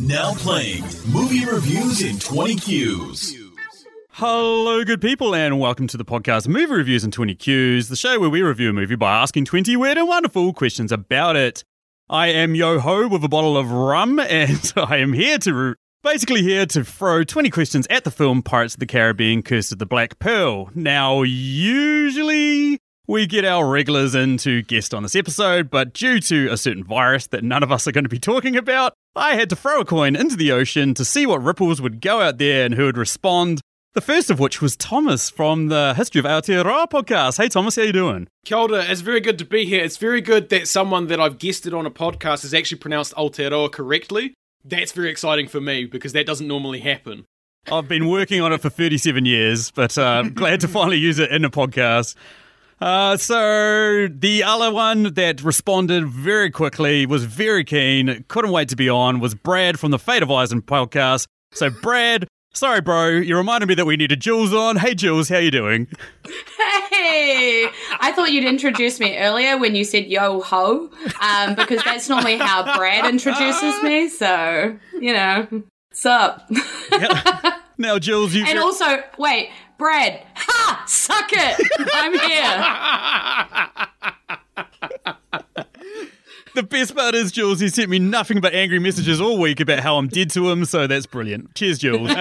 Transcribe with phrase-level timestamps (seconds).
[0.00, 3.34] Now playing movie reviews in 20 Qs.
[4.12, 8.18] Hello, good people, and welcome to the podcast Movie Reviews in 20 Qs, the show
[8.18, 11.64] where we review a movie by asking 20 weird and wonderful questions about it.
[12.08, 15.74] I am Yo Ho with a bottle of rum, and I am here to re-
[16.02, 19.78] basically here to throw 20 questions at the film Pirates of the Caribbean Curse of
[19.80, 20.70] the Black Pearl.
[20.74, 22.80] Now, usually
[23.10, 26.84] we get our regulars in to guest on this episode, but due to a certain
[26.84, 29.80] virus that none of us are going to be talking about, I had to throw
[29.80, 32.84] a coin into the ocean to see what ripples would go out there and who
[32.84, 33.62] would respond.
[33.94, 37.38] The first of which was Thomas from the History of Aotearoa podcast.
[37.38, 38.28] Hey Thomas, how you doing?
[38.44, 39.82] Kia ora, it's very good to be here.
[39.82, 43.72] It's very good that someone that I've guested on a podcast has actually pronounced Aotearoa
[43.72, 44.34] correctly.
[44.64, 47.24] That's very exciting for me because that doesn't normally happen.
[47.72, 51.18] I've been working on it for 37 years, but uh, I'm glad to finally use
[51.18, 52.14] it in a podcast.
[52.80, 58.76] Uh, so the other one that responded very quickly was very keen, couldn't wait to
[58.76, 61.26] be on, was Brad from the Fate of Eisen podcast.
[61.52, 64.76] So Brad, sorry bro, you reminded me that we needed Jules on.
[64.76, 65.88] Hey Jules, how you doing?
[66.90, 67.68] Hey,
[68.00, 72.36] I thought you'd introduce me earlier when you said yo ho, um, because that's normally
[72.36, 74.08] how Brad introduces me.
[74.08, 75.46] So you know,
[75.90, 76.48] what's up?
[77.80, 81.56] Now Jules, you and also, wait, Brad, ha, suck it,
[81.94, 82.60] I'm here.
[86.54, 89.80] the best part is Jules, he sent me nothing but angry messages all week about
[89.80, 91.54] how I'm dead to him, so that's brilliant.
[91.54, 92.10] Cheers, Jules.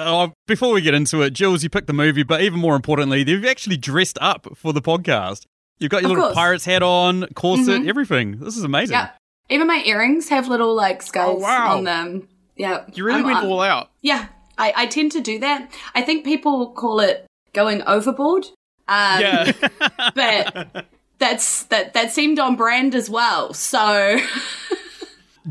[0.00, 3.24] Oh, before we get into it, Jules, you picked the movie, but even more importantly,
[3.26, 5.42] you've actually dressed up for the podcast.
[5.80, 6.30] You've got your Of little course.
[6.36, 6.38] Mm-hmm.
[6.38, 8.38] pirate's hat on, corset, everything.
[8.38, 8.94] This is amazing.
[8.94, 9.16] Yep.
[9.50, 11.78] Even my earrings have little like skulls Oh, wow.
[11.78, 12.28] on them.
[12.58, 13.90] Yeah, You really I'm- went I'm- all out.
[14.02, 14.26] Yeah,
[14.58, 15.70] I, I tend to do that.
[15.94, 18.44] I think people call it going overboard.
[18.88, 19.52] Um, Yeah.
[20.14, 20.86] but
[21.18, 23.52] that's that that seemed on brand as well.
[23.54, 24.18] So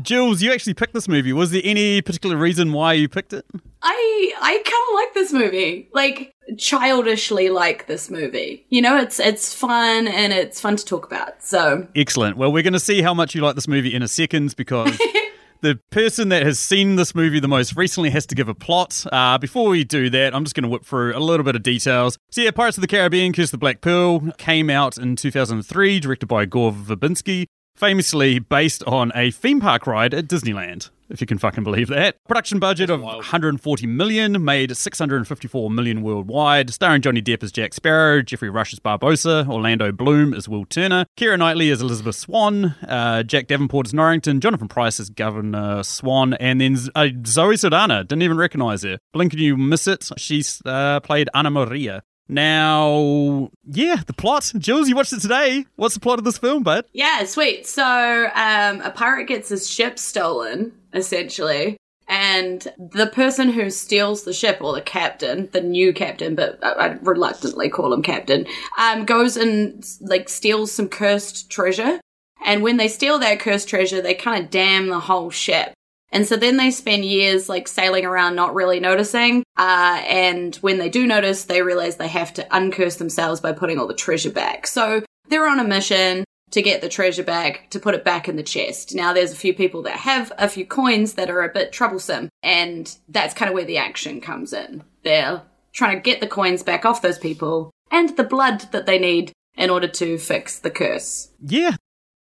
[0.00, 1.32] Jules, you actually picked this movie.
[1.32, 3.44] Was there any particular reason why you picked it?
[3.82, 8.64] I I kind of like this movie, like childishly like this movie.
[8.68, 11.42] You know, it's it's fun and it's fun to talk about.
[11.42, 12.36] So Excellent.
[12.36, 14.96] Well, we're going to see how much you like this movie in a second because
[15.60, 19.04] the person that has seen this movie the most recently has to give a plot.
[19.10, 21.62] Uh, before we do that, I'm just going to whip through a little bit of
[21.62, 22.18] details.
[22.30, 26.00] So, yeah, Pirates of the Caribbean, Curse of the Black Pearl came out in 2003,
[26.00, 27.46] directed by Gore Verbinski,
[27.78, 30.90] famously based on a theme park ride at Disneyland.
[31.10, 32.16] If you can fucking believe that.
[32.26, 38.20] Production budget of 140 million, made 654 million worldwide, starring Johnny Depp as Jack Sparrow,
[38.20, 43.22] Geoffrey Rush as Barbossa, Orlando Bloom as Will Turner, Keira Knightley as Elizabeth Swann, uh,
[43.22, 48.04] Jack Davenport as Norrington, Jonathan Pryce as Governor Swann, and then uh, Zoe Saldana.
[48.04, 48.98] Didn't even recognize her.
[49.14, 50.10] Blink and you miss it.
[50.18, 52.02] She uh, played Anamaria.
[52.28, 54.52] Now, yeah, the plot.
[54.58, 55.64] Jules, you watched it today.
[55.76, 56.84] What's the plot of this film, bud?
[56.92, 57.66] yeah, sweet.
[57.66, 61.76] So um, a pirate gets his ship stolen, essentially.
[62.10, 66.72] And the person who steals the ship, or the captain, the new captain, but I,
[66.72, 68.46] I reluctantly call him captain,
[68.78, 72.00] um, goes and like steals some cursed treasure.
[72.44, 75.74] And when they steal that cursed treasure, they kind of damn the whole ship.
[76.10, 79.42] And so then they spend years like sailing around not really noticing.
[79.56, 83.78] Uh, and when they do notice, they realize they have to uncurse themselves by putting
[83.78, 84.66] all the treasure back.
[84.66, 88.36] So they're on a mission to get the treasure back, to put it back in
[88.36, 88.94] the chest.
[88.94, 92.30] Now there's a few people that have a few coins that are a bit troublesome.
[92.42, 94.82] And that's kind of where the action comes in.
[95.04, 95.42] They're
[95.72, 99.32] trying to get the coins back off those people and the blood that they need
[99.56, 101.28] in order to fix the curse.
[101.40, 101.76] Yeah.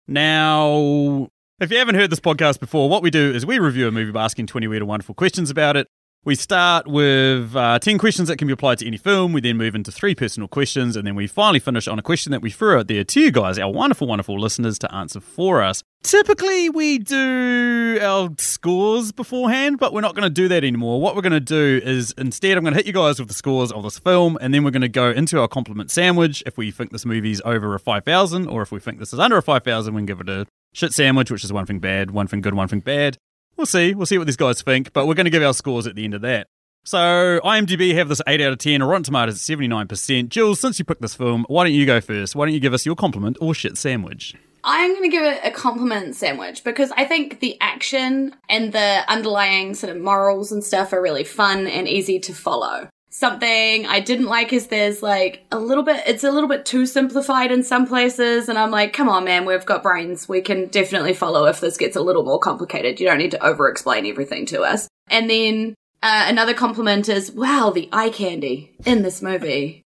[0.08, 1.30] Now,
[1.64, 4.12] if you haven't heard this podcast before, what we do is we review a movie
[4.12, 5.88] by asking 20 weird and wonderful questions about it.
[6.26, 9.32] We start with uh, 10 questions that can be applied to any film.
[9.34, 12.32] We then move into three personal questions, and then we finally finish on a question
[12.32, 15.62] that we threw out there to you guys, our wonderful, wonderful listeners, to answer for
[15.62, 15.84] us.
[16.02, 21.00] Typically, we do our scores beforehand, but we're not going to do that anymore.
[21.00, 23.34] What we're going to do is instead, I'm going to hit you guys with the
[23.34, 26.44] scores of this film, and then we're going to go into our compliment sandwich.
[26.46, 29.38] If we think this movie's over a 5,000, or if we think this is under
[29.38, 32.28] a 5,000, we can give it a shit sandwich, which is one thing bad, one
[32.28, 33.18] thing good, one thing bad.
[33.56, 33.94] We'll see.
[33.94, 36.04] We'll see what these guys think, but we're going to give our scores at the
[36.04, 36.48] end of that.
[36.86, 40.28] So, IMDb have this 8 out of 10, Rotten Tomatoes at 79%.
[40.28, 42.36] Jules, since you picked this film, why don't you go first?
[42.36, 44.36] Why don't you give us your compliment or shit sandwich?
[44.66, 49.04] I'm going to give it a compliment sandwich because I think the action and the
[49.08, 52.90] underlying sort of morals and stuff are really fun and easy to follow.
[53.16, 56.88] Something I didn't like is there's like a little bit, it's a little bit too
[56.88, 58.50] simplified in some places.
[58.50, 60.28] And I'm like, come on, man, we've got brains.
[60.28, 63.00] We can definitely follow if this gets a little more complicated.
[63.00, 64.88] You don't need to over explain everything to us.
[65.10, 69.84] And then uh, another compliment is, wow, the eye candy in this movie.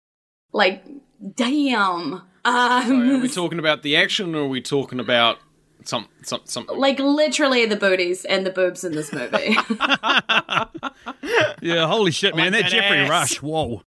[0.51, 0.83] Like,
[1.33, 2.23] damn.
[2.45, 5.37] Um, Are we talking about the action or are we talking about
[5.85, 6.77] Some, some, something.
[6.77, 9.57] Like literally the booties and the boobs in this movie.
[11.61, 12.51] Yeah, holy shit, man.
[12.51, 13.09] like that that Geoffrey ass.
[13.09, 13.83] Rush, whoa.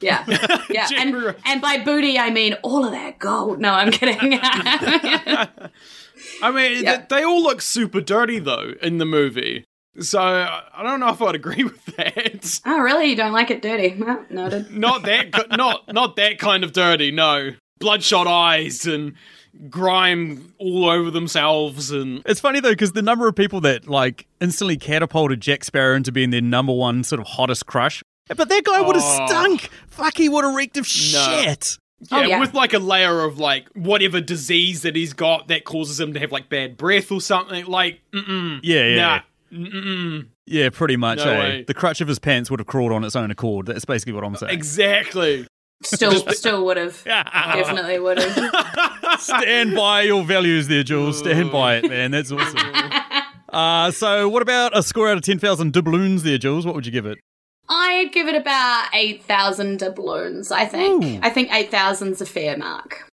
[0.00, 0.24] yeah,
[0.70, 0.88] yeah.
[0.96, 3.58] And, Geoffrey- and by booty I mean all of that gold.
[3.60, 4.38] No, I'm kidding.
[4.42, 5.48] I
[6.52, 6.96] mean, Yeah.
[6.96, 9.64] th- they all look super dirty though in the movie.
[10.00, 12.60] So I I don't know if I'd agree with that.
[12.64, 13.10] oh, really?
[13.10, 13.96] You don't like it dirty?
[13.98, 14.70] Well, noted.
[14.70, 17.10] Not that, not not that kind of dirty.
[17.10, 19.14] No, bloodshot eyes and
[19.68, 24.26] grime all over themselves, and It's funny though because the number of people that like
[24.40, 28.02] instantly catapulted Jack Sparrow into being their number one sort of hottest crush.
[28.28, 29.26] But that guy would have Oh.
[29.26, 29.70] stunk.
[29.88, 31.78] Fuck, he would have reeked of shit.
[32.10, 32.38] yeah, Oh, yeah.
[32.40, 36.20] with like a layer of like whatever disease that he's got that causes him to
[36.20, 37.64] have like bad breath or something.
[37.66, 39.20] Like, mm-mm, Yeah, yeah, nah,
[39.50, 39.58] yeah.
[39.58, 40.26] mm-mm.
[40.46, 41.18] Yeah, pretty much.
[41.18, 41.38] No eh?
[41.38, 41.64] way.
[41.66, 43.66] The crutch of his pants would have crawled on its own accord.
[43.66, 44.52] That's basically what I'm saying.
[44.52, 45.46] exactly.
[45.82, 47.02] Still, still would have.
[47.04, 49.20] Definitely would have.
[49.20, 51.18] Stand by your values there, Jules.
[51.18, 52.10] Stand by it, man.
[52.10, 52.92] That's awesome.
[53.50, 56.66] Uh, so, what about a score out of 10,000 doubloons there, Jules?
[56.66, 57.16] What would you give it?
[57.66, 61.02] I'd give it about 8,000 doubloons, I think.
[61.02, 61.18] Ooh.
[61.22, 63.08] I think 8,000's a fair mark.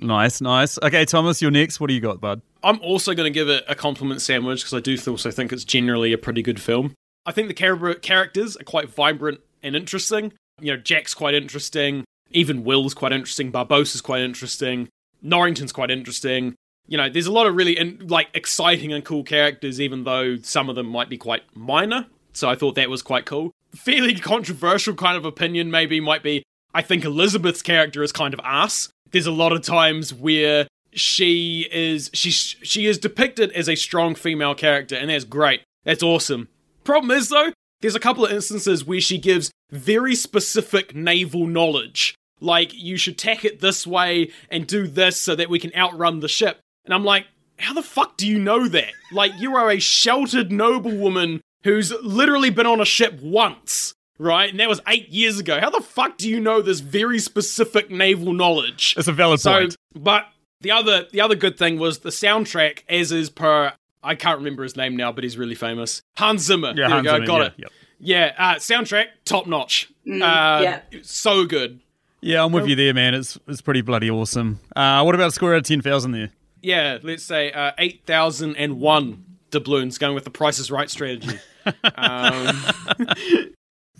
[0.00, 0.78] Nice, nice.
[0.82, 1.80] Okay, Thomas, you're next.
[1.80, 2.42] What do you got, bud?
[2.62, 5.64] I'm also going to give it a compliment sandwich because I do also think it's
[5.64, 6.94] generally a pretty good film.
[7.26, 10.32] I think the characters are quite vibrant and interesting.
[10.60, 12.04] You know, Jack's quite interesting.
[12.30, 13.50] Even Will's quite interesting.
[13.50, 14.88] Barbossa's quite interesting.
[15.22, 16.54] Norrington's quite interesting.
[16.86, 20.38] You know, there's a lot of really in- like exciting and cool characters, even though
[20.38, 22.06] some of them might be quite minor.
[22.32, 23.52] So I thought that was quite cool.
[23.74, 26.42] Fairly controversial kind of opinion, maybe might be.
[26.74, 28.88] I think Elizabeth's character is kind of ass.
[29.10, 34.14] There's a lot of times where she is she she is depicted as a strong
[34.14, 35.62] female character, and that's great.
[35.84, 36.48] That's awesome.
[36.84, 42.14] Problem is though, there's a couple of instances where she gives very specific naval knowledge,
[42.40, 46.20] like you should tack it this way and do this so that we can outrun
[46.20, 46.60] the ship.
[46.84, 47.26] And I'm like,
[47.58, 48.92] how the fuck do you know that?
[49.12, 53.92] Like you are a sheltered noblewoman who's literally been on a ship once.
[54.18, 55.58] Right, and that was eight years ago.
[55.60, 58.94] How the fuck do you know this very specific naval knowledge?
[58.98, 59.76] It's a valid So, point.
[59.94, 60.26] but
[60.60, 64.62] the other the other good thing was the soundtrack, as is per I can't remember
[64.62, 66.02] his name now, but he's really famous.
[66.16, 66.68] Hans Zimmer.
[66.68, 67.52] Yeah, there Hans go, Zimmer, got yeah, it.
[67.58, 67.70] yep.
[68.02, 69.90] Yeah, uh, soundtrack top notch.
[70.06, 70.80] uh, yeah.
[71.02, 71.80] so good.
[72.22, 73.14] Yeah, I'm with you there, man.
[73.14, 74.60] It's it's pretty bloody awesome.
[74.76, 76.30] Uh, what about a score out of 10,000 there?
[76.62, 80.90] Yeah, let's say uh, eight thousand and one doubloons, going with the Price is Right
[80.90, 81.38] strategy.
[81.94, 82.56] um,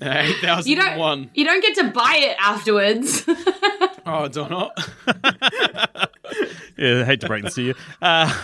[0.03, 3.25] eight thousand You don't, you don't get to buy it afterwards.
[4.07, 4.79] Oh, do not.
[6.77, 7.75] Yeah, I hate to break this to you.
[8.01, 8.35] Uh,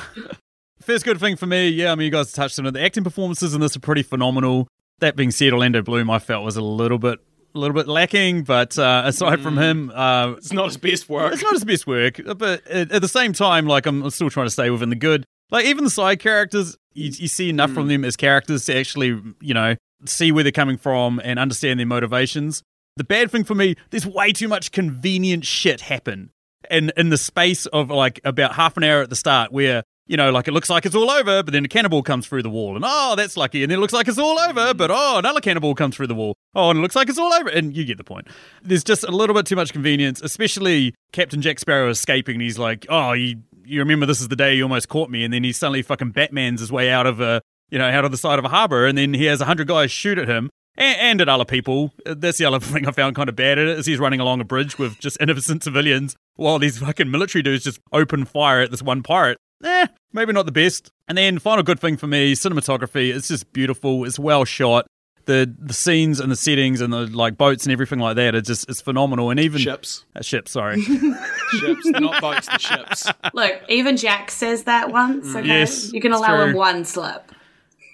[0.87, 2.71] first good thing for me, yeah, I mean, you guys touched on it.
[2.73, 4.69] The acting performances in this are pretty phenomenal.
[5.01, 7.19] That being said, Orlando Bloom, I felt was a little bit,
[7.55, 8.45] a little bit lacking.
[8.45, 11.33] But uh, aside from him, uh, It's not his best work.
[11.35, 12.21] it's not his best work.
[12.25, 15.25] But at, at the same time, like I'm still trying to stay within the good.
[15.51, 19.21] Like even the side characters, you, you see enough from them as characters to actually,
[19.41, 22.63] you know, see where they're coming from and understand their motivations.
[22.97, 26.31] The bad thing for me, there's way too much convenient shit happen.
[26.71, 30.17] And in the space of like about half an hour at the start where, you
[30.17, 32.51] know, like it looks like it's all over, but then a cannonball comes through the
[32.51, 33.63] wall and oh, that's lucky.
[33.63, 36.15] And then it looks like it's all over, but oh, another cannonball comes through the
[36.15, 36.37] wall.
[36.55, 37.49] Oh, and it looks like it's all over.
[37.49, 38.29] And you get the point.
[38.63, 42.37] There's just a little bit too much convenience, especially Captain Jack Sparrow escaping.
[42.37, 45.25] And he's like, oh, you, you remember this is the day you almost caught me.
[45.25, 48.13] And then he suddenly fucking Batman's his way out of a, you know, out of
[48.13, 48.87] the side of a harbor.
[48.87, 51.93] And then he has a hundred guys shoot at him and, and at other people.
[52.05, 54.41] That's the other thing I found kind of bad at it is he's running along
[54.41, 58.71] a bridge with just innocent civilians while these fucking military dudes just open fire at
[58.71, 59.39] this one pirate.
[59.65, 60.91] Eh, maybe not the best.
[61.09, 63.15] And then final good thing for me, cinematography.
[63.15, 64.05] It's just beautiful.
[64.05, 64.87] It's well shot.
[65.25, 68.41] The the scenes and the settings and the like boats and everything like that are
[68.41, 69.31] just it's phenomenal.
[69.31, 70.05] And even Ships.
[70.15, 70.81] uh, ships, sorry.
[70.83, 71.87] Ships.
[71.87, 73.09] Not boats, the ships.
[73.35, 75.35] Look, even Jack says that once.
[75.35, 77.33] Okay, Yes, you can allow him one slip.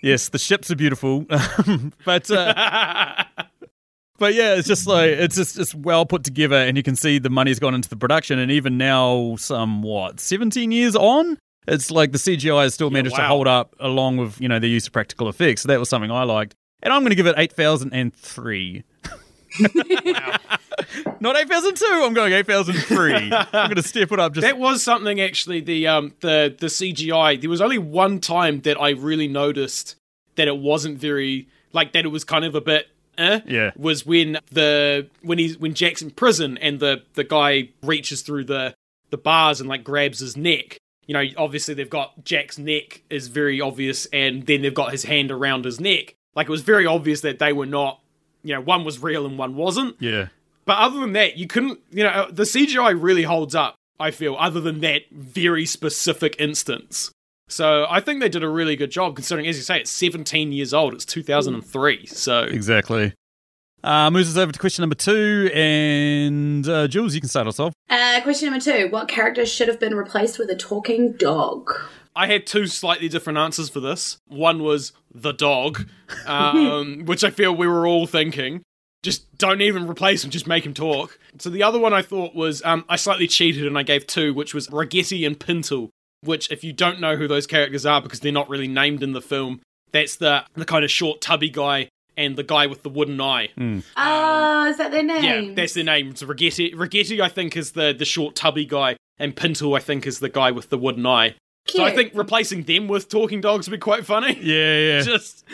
[0.02, 1.20] Yes, the ships are beautiful,
[2.04, 3.24] but uh,
[4.18, 7.18] but yeah, it's just like it's just it's well put together, and you can see
[7.18, 11.90] the money's gone into the production, and even now, some what seventeen years on, it's
[11.90, 13.28] like the CGI has still managed to wow.
[13.28, 15.62] hold up along with you know the use of practical effects.
[15.62, 18.14] So that was something I liked, and I'm going to give it eight thousand and
[18.14, 18.84] three.
[21.20, 22.02] Not eight thousand two.
[22.04, 23.14] I'm going eight thousand three.
[23.32, 25.60] I'm going to step it up just That was something actually.
[25.60, 27.40] The um the the CGI.
[27.40, 29.96] There was only one time that I really noticed
[30.36, 32.04] that it wasn't very like that.
[32.04, 32.88] It was kind of a bit.
[33.18, 33.70] Eh, Yeah.
[33.76, 38.44] Was when the when he's when Jack's in prison and the the guy reaches through
[38.44, 38.74] the
[39.10, 40.78] the bars and like grabs his neck.
[41.06, 45.04] You know, obviously they've got Jack's neck is very obvious, and then they've got his
[45.04, 46.14] hand around his neck.
[46.34, 48.00] Like it was very obvious that they were not.
[48.44, 49.96] You know, one was real and one wasn't.
[50.00, 50.28] yeah.
[50.64, 54.36] But other than that, you couldn't, you know, the CGI really holds up, I feel,
[54.38, 57.10] other than that very specific instance.
[57.48, 60.52] So I think they did a really good job considering, as you say, it's 17
[60.52, 60.94] years old.
[60.94, 62.06] It's 2003.
[62.06, 63.12] So Exactly.
[63.84, 67.58] Uh, moves us over to question number two, and uh, Jules, you can start us
[67.58, 67.74] off.
[67.90, 71.70] Uh, question number two: What character should have been replaced with a talking dog?
[72.14, 74.18] I had two slightly different answers for this.
[74.28, 75.88] One was the dog,
[76.26, 78.62] um, which I feel we were all thinking.
[79.02, 81.18] Just don't even replace him, just make him talk.
[81.38, 84.32] So the other one I thought was um, I slightly cheated and I gave two,
[84.32, 85.88] which was Ragetti and Pintel.
[86.20, 89.10] Which, if you don't know who those characters are because they're not really named in
[89.10, 89.60] the film,
[89.90, 93.48] that's the the kind of short, tubby guy and the guy with the wooden eye.
[93.56, 93.80] Hmm.
[93.96, 95.24] Oh, um, is that their name?
[95.24, 96.10] Yeah, that's their name.
[96.10, 96.74] It's Ragetti.
[96.74, 100.28] Ragetti, I think, is the the short, tubby guy, and Pintel, I think, is the
[100.28, 101.34] guy with the wooden eye.
[101.68, 104.34] So I think replacing them with talking dogs would be quite funny.
[104.42, 105.44] Yeah, yeah, Just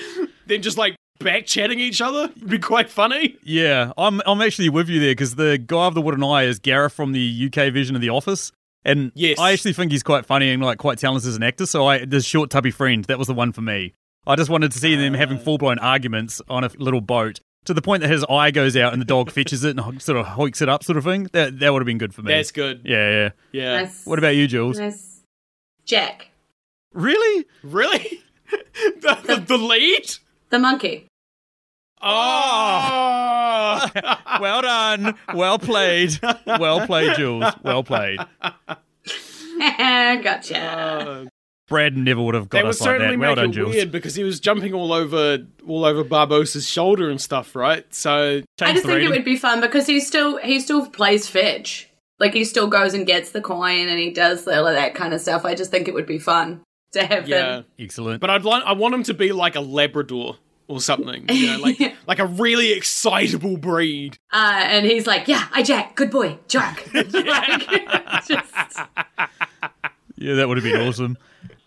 [0.46, 3.36] them just like back chatting each other would be quite funny.
[3.42, 3.92] yeah.
[3.98, 6.94] I'm I'm actually with you there because the guy with the wooden eye is Gareth
[6.94, 8.52] from the UK version of The Office,
[8.84, 9.38] and Yes.
[9.38, 11.66] I actually think he's quite funny and like quite talented as an actor.
[11.66, 13.92] So I this short tubby friend that was the one for me.
[14.28, 17.40] I just wanted to see them having um, full blown arguments on a little boat
[17.64, 20.18] to the point that his eye goes out and the dog fetches it and sort
[20.18, 21.28] of hoiks it up, sort of thing.
[21.32, 22.32] That that would have been good for me.
[22.32, 22.82] That's good.
[22.84, 23.30] Yeah, yeah.
[23.52, 23.82] Yeah.
[23.82, 24.06] Nice.
[24.06, 24.78] What about you, Jules?
[24.78, 25.22] Nice.
[25.84, 26.28] Jack,
[26.92, 27.46] Really?
[27.62, 28.22] Really?
[28.50, 30.10] the, the, the lead?
[30.50, 31.06] the monkey.
[32.00, 33.86] Oh.
[34.40, 35.14] Well done.
[35.34, 36.18] Well played.
[36.46, 37.44] Well played, Jules.
[37.64, 38.20] Well played.
[39.58, 41.06] gotcha.
[41.08, 41.26] Oh,
[41.68, 43.18] Brad never would have got that would us like that.
[43.18, 43.74] Well done, it Jules.
[43.74, 47.84] weird because he was jumping all over all over Barbossa's shoulder and stuff, right?
[47.94, 51.28] So I just the think it would be fun because he still he still plays
[51.28, 51.88] fetch.
[52.18, 55.14] Like he still goes and gets the coin and he does all of that kind
[55.14, 55.44] of stuff.
[55.44, 57.58] I just think it would be fun to have yeah.
[57.58, 57.64] him.
[57.78, 58.20] Excellent.
[58.20, 60.36] But I'd like I want him to be like a Labrador
[60.68, 61.26] or something.
[61.28, 64.18] You know, like like a really excitable breed.
[64.32, 67.06] Uh, and he's like, "Yeah, I Jack, good boy, Jack." like,
[68.26, 68.78] just,
[70.16, 71.18] yeah, that would have been awesome.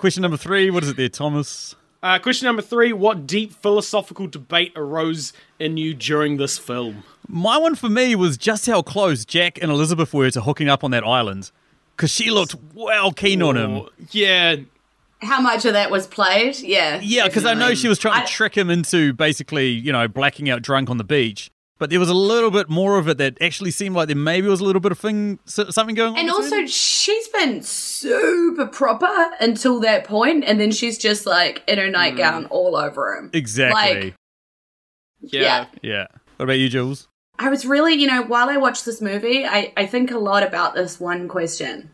[0.02, 0.72] Question number three.
[0.72, 1.76] What is it there, Thomas?
[2.02, 7.04] Uh, question number three: What deep philosophical debate arose in you during this film?
[7.28, 10.84] My one for me was just how close Jack and Elizabeth were to hooking up
[10.84, 11.52] on that island.
[11.96, 13.86] Because she looked well keen on him.
[14.10, 14.56] Yeah,
[15.22, 16.58] how much of that was played?
[16.58, 19.92] Yeah, Yeah, because I know she was trying I- to trick him into basically, you
[19.92, 21.52] know, blacking out drunk on the beach.
[21.82, 24.48] But there was a little bit more of it that actually seemed like there maybe
[24.48, 26.20] was a little bit of thing, something going on.
[26.20, 26.68] And also, them.
[26.68, 32.44] she's been super proper until that point, and then she's just like in her nightgown
[32.44, 32.52] mm.
[32.52, 33.32] all over him.
[33.34, 33.96] exactly.
[34.04, 34.16] like-
[35.22, 35.42] yeah.
[35.42, 35.66] Yeah.
[35.82, 36.08] yeah.
[36.38, 37.08] What about you, Jules?
[37.40, 40.44] I was really, you know, while I watched this movie, I, I think a lot
[40.44, 41.90] about this one question.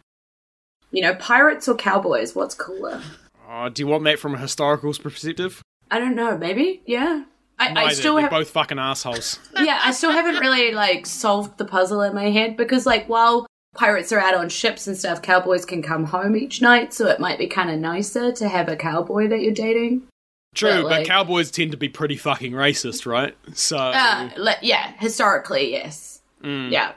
[0.92, 2.36] You know, pirates or cowboys?
[2.36, 3.02] What's cooler?
[3.50, 5.62] Oh, do you want that from a historical perspective?
[5.90, 6.38] I don't know.
[6.38, 7.24] Maybe, yeah.
[7.60, 9.40] I, I still They're have, both fucking assholes.
[9.60, 13.48] yeah, I still haven't really like solved the puzzle in my head because, like, while
[13.76, 17.20] pirates are out on ships and stuff, cowboys can come home each night, so it
[17.20, 20.04] might be kind of nicer to have a cowboy that you're dating.
[20.56, 23.36] True, But, but cowboys tend to be pretty fucking racist, right?
[23.54, 26.22] So Uh, le- yeah, historically, yes.
[26.44, 26.94] Yeah.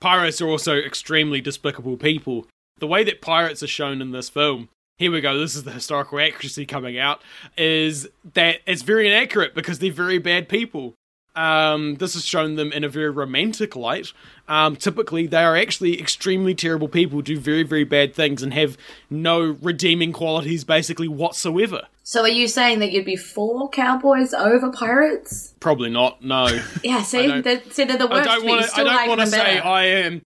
[0.00, 2.46] pirates are also extremely despicable people.
[2.78, 5.70] The way that pirates are shown in this film, here we go, this is the
[5.70, 7.22] historical accuracy coming out,
[7.56, 10.94] is that it's very inaccurate because they're very bad people.
[11.36, 14.12] Um, this has shown them in a very romantic light.
[14.48, 18.76] Um, typically, they are actually extremely terrible people, do very, very bad things, and have
[19.08, 21.82] no redeeming qualities basically whatsoever.
[22.02, 25.54] So are you saying that you'd be for cowboys over pirates?
[25.60, 26.48] Probably not, no.
[26.82, 28.78] Yeah, see, they're, see, they're the I worst, don't but you want.
[28.78, 29.66] I don't like want to them say better.
[29.68, 30.22] I am,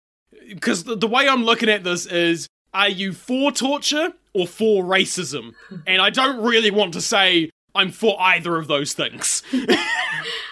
[0.48, 4.84] because the, the way I'm looking at this is: Are you for torture or for
[4.84, 5.52] racism?
[5.86, 9.42] And I don't really want to say I'm for either of those things.
[9.52, 9.76] I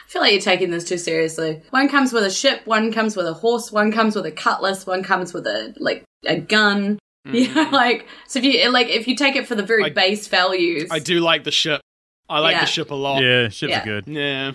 [0.06, 1.62] feel like you're taking this too seriously.
[1.70, 4.86] One comes with a ship, one comes with a horse, one comes with a cutlass,
[4.86, 6.98] one comes with a like a gun.
[7.30, 9.86] You know, like so if you like if you take it for the very Mm.
[9.86, 10.88] I- base values.
[10.90, 11.82] I do like the ship.
[12.30, 12.60] I like Yeah.
[12.62, 13.22] the ship a lot.
[13.22, 13.82] Yeah, ships Yeah.
[13.82, 14.04] are good.
[14.08, 14.52] Yeah.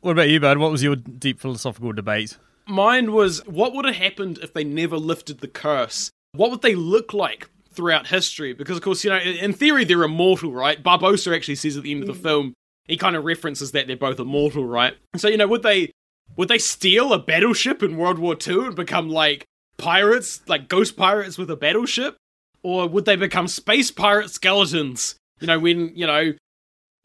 [0.00, 0.58] What about you, bud?
[0.58, 2.38] What was your deep philosophical debate?
[2.66, 6.10] Mine was what would have happened if they never lifted the curse?
[6.32, 8.52] What would they look like throughout history?
[8.52, 10.82] Because, of course, you know, in theory, they're immortal, right?
[10.82, 12.22] Barbossa actually says at the end of the hmm.
[12.22, 12.54] film,
[12.86, 14.94] he kind of references that they're both immortal, right?
[15.16, 15.92] So, you know, would they
[16.36, 19.44] would they steal a battleship in World War II and become like
[19.76, 22.16] pirates, like ghost pirates with a battleship?
[22.62, 25.16] Or would they become space pirate skeletons?
[25.40, 26.34] You know, when, you know,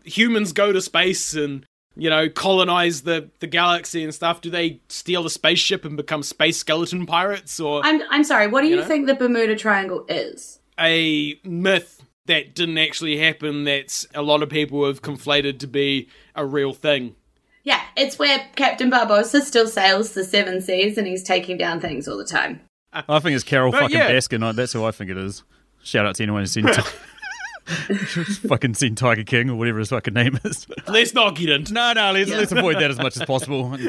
[0.03, 4.79] humans go to space and you know colonize the the galaxy and stuff do they
[4.87, 8.77] steal a spaceship and become space skeleton pirates or I'm I'm sorry, what do you
[8.77, 8.85] know?
[8.85, 10.56] think the Bermuda Triangle is?
[10.79, 16.09] A myth that didn't actually happen that's a lot of people have conflated to be
[16.35, 17.15] a real thing
[17.63, 22.07] Yeah, it's where Captain Barbossa still sails the seven seas and he's taking down things
[22.07, 22.61] all the time.
[22.93, 24.09] I think it's Carole But fucking yeah.
[24.09, 24.55] Baskin.
[24.55, 25.43] That's who I think it is.
[25.83, 26.65] Shout out to anyone who's seen.
[28.47, 30.67] fucking seen Tiger King or whatever his fucking name is.
[30.87, 33.77] Let's not get into No, no, let's, let's avoid that as much as possible.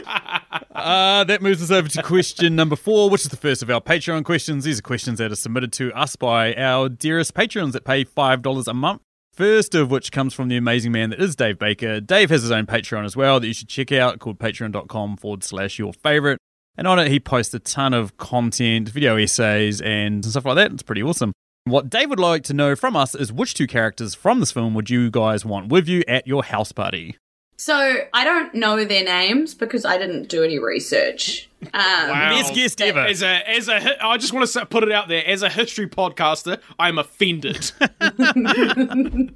[0.78, 3.80] Uh, that moves us over to question number four, which is the first of our
[3.80, 4.62] Patreon questions.
[4.62, 8.68] These are questions that are submitted to us by our dearest patrons that pay $5
[8.68, 9.02] a month.
[9.32, 12.00] First of which comes from the amazing man that is Dave Baker.
[12.00, 15.42] Dave has his own Patreon as well that you should check out called patreon.com forward
[15.42, 16.38] slash your favorite.
[16.76, 20.72] And on it, he posts a ton of content, video essays, and stuff like that.
[20.72, 21.32] It's pretty awesome.
[21.68, 24.74] What Dave would like to know from us is which two characters from this film
[24.74, 27.16] would you guys want with you at your house party?
[27.60, 31.44] So I don't know their names because I didn't do any research.
[31.60, 32.30] Um, Wow.
[32.30, 33.00] Best guest ever.
[33.00, 35.26] As a, as a, hi- I just want to put it out there.
[35.26, 37.72] As a history podcaster, I'm offended.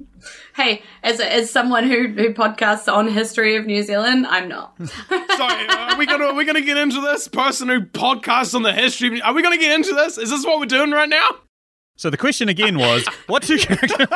[0.55, 4.73] Hey, as a, as someone who who podcasts on history of New Zealand, I'm not.
[4.87, 7.27] Sorry, are we gonna, are we gonna get into this?
[7.27, 9.21] Person who podcasts on the history.
[9.21, 10.17] Are we gonna get into this?
[10.17, 11.27] Is this what we're doing right now?
[11.95, 13.91] So the question again was, what two characters?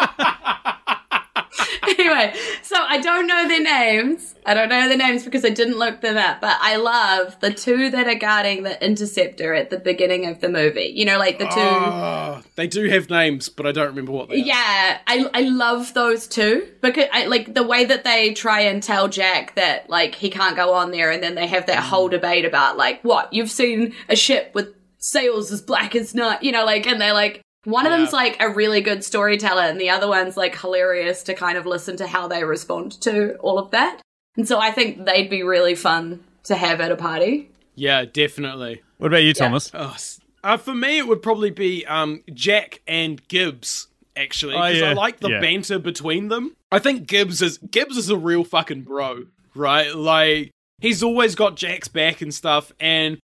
[1.88, 4.36] anyway, so I don't know their names.
[4.46, 6.42] I don't know their names because I didn't look them up.
[6.42, 10.50] But I love the two that are guarding the interceptor at the beginning of the
[10.50, 10.92] movie.
[10.96, 11.60] You know, like the two.
[11.60, 14.46] Oh, they do have names, but I don't remember what they are.
[14.46, 18.82] Yeah, I I love those two because I like the way that they try and
[18.82, 22.08] tell Jack that like he can't go on there, and then they have that whole
[22.08, 22.12] mm.
[22.12, 26.52] debate about like what you've seen a ship with sails as black as night, you
[26.52, 27.98] know, like and they're like one of Yeah.
[27.98, 31.66] them's like a really good storyteller, and the other one's like hilarious to kind of
[31.66, 34.02] listen to how they respond to all of that,
[34.36, 37.50] and so I think they'd be really fun to have at a party.
[37.76, 38.82] Yeah, definitely.
[38.98, 39.70] What about you, Thomas?
[39.74, 39.96] Oh,
[40.44, 43.88] uh, for me, it would probably be um, Jack and Gibbs.
[44.16, 45.40] Actually, Oh, because I like the Yeah.
[45.42, 46.56] banter between them.
[46.72, 49.94] I think Gibbs is Gibbs is a real fucking bro, right?
[49.94, 50.50] Like
[50.82, 52.72] he's always got Jack's back and stuff.
[52.80, 53.20] And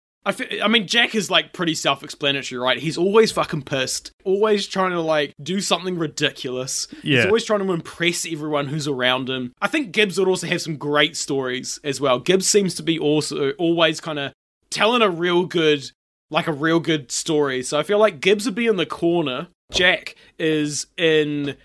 [0.62, 2.78] I, mean, Jack is like pretty self-explanatory, right?
[2.78, 6.86] He's always fucking pissed, always trying to like do something ridiculous.
[7.02, 7.16] Yeah.
[7.16, 9.54] He's always trying to impress everyone who's around him.
[9.60, 12.18] I think Gibbs would also have some great stories as well.
[12.18, 14.32] Gibbs seems to be also always kind of
[14.70, 15.90] telling a real good
[16.30, 17.62] like a real good story.
[17.62, 19.48] So I feel like Gibbs would be in the corner.
[19.72, 21.56] Jack is in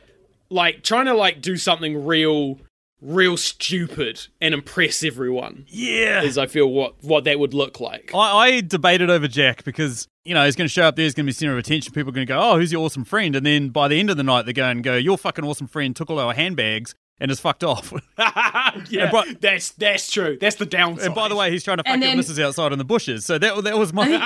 [0.50, 2.60] like trying to like do something real
[3.04, 5.66] real stupid and impress everyone.
[5.68, 6.24] Yeah.
[6.24, 8.12] Is I feel what what that would look like.
[8.14, 11.14] I, I debated over Jack because, you know, he's going to show up there, he's
[11.14, 11.94] going to be center of attention.
[11.94, 13.36] People are going to go, oh, who's your awesome friend?
[13.36, 15.68] And then by the end of the night, they go and go, your fucking awesome
[15.68, 17.94] friend took all our handbags and is fucked off.
[18.90, 20.38] yeah, but- that's that's true.
[20.40, 21.06] That's the downside.
[21.08, 22.86] and by the way, he's trying to fuck And your then- missus outside in the
[22.86, 23.26] bushes.
[23.26, 24.20] So that, that was my yeah.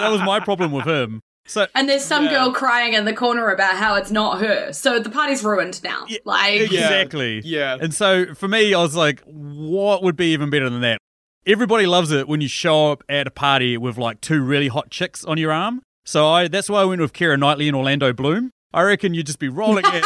[0.00, 1.22] that was my problem with him.
[1.48, 2.30] So And there's some Yeah.
[2.30, 4.72] girl crying in the corner about how it's not her.
[4.72, 6.06] So the party's ruined now.
[6.24, 7.40] Like Exactly.
[7.44, 7.76] Yeah.
[7.80, 10.98] And so for me, I was like, what would be even better than that?
[11.46, 14.90] Everybody loves it when you show up at a party with like two really hot
[14.90, 15.80] chicks on your arm.
[16.04, 18.50] So I that's why I went with Keira Knightley and Orlando Bloom.
[18.72, 20.04] I reckon you'd just be rolling it.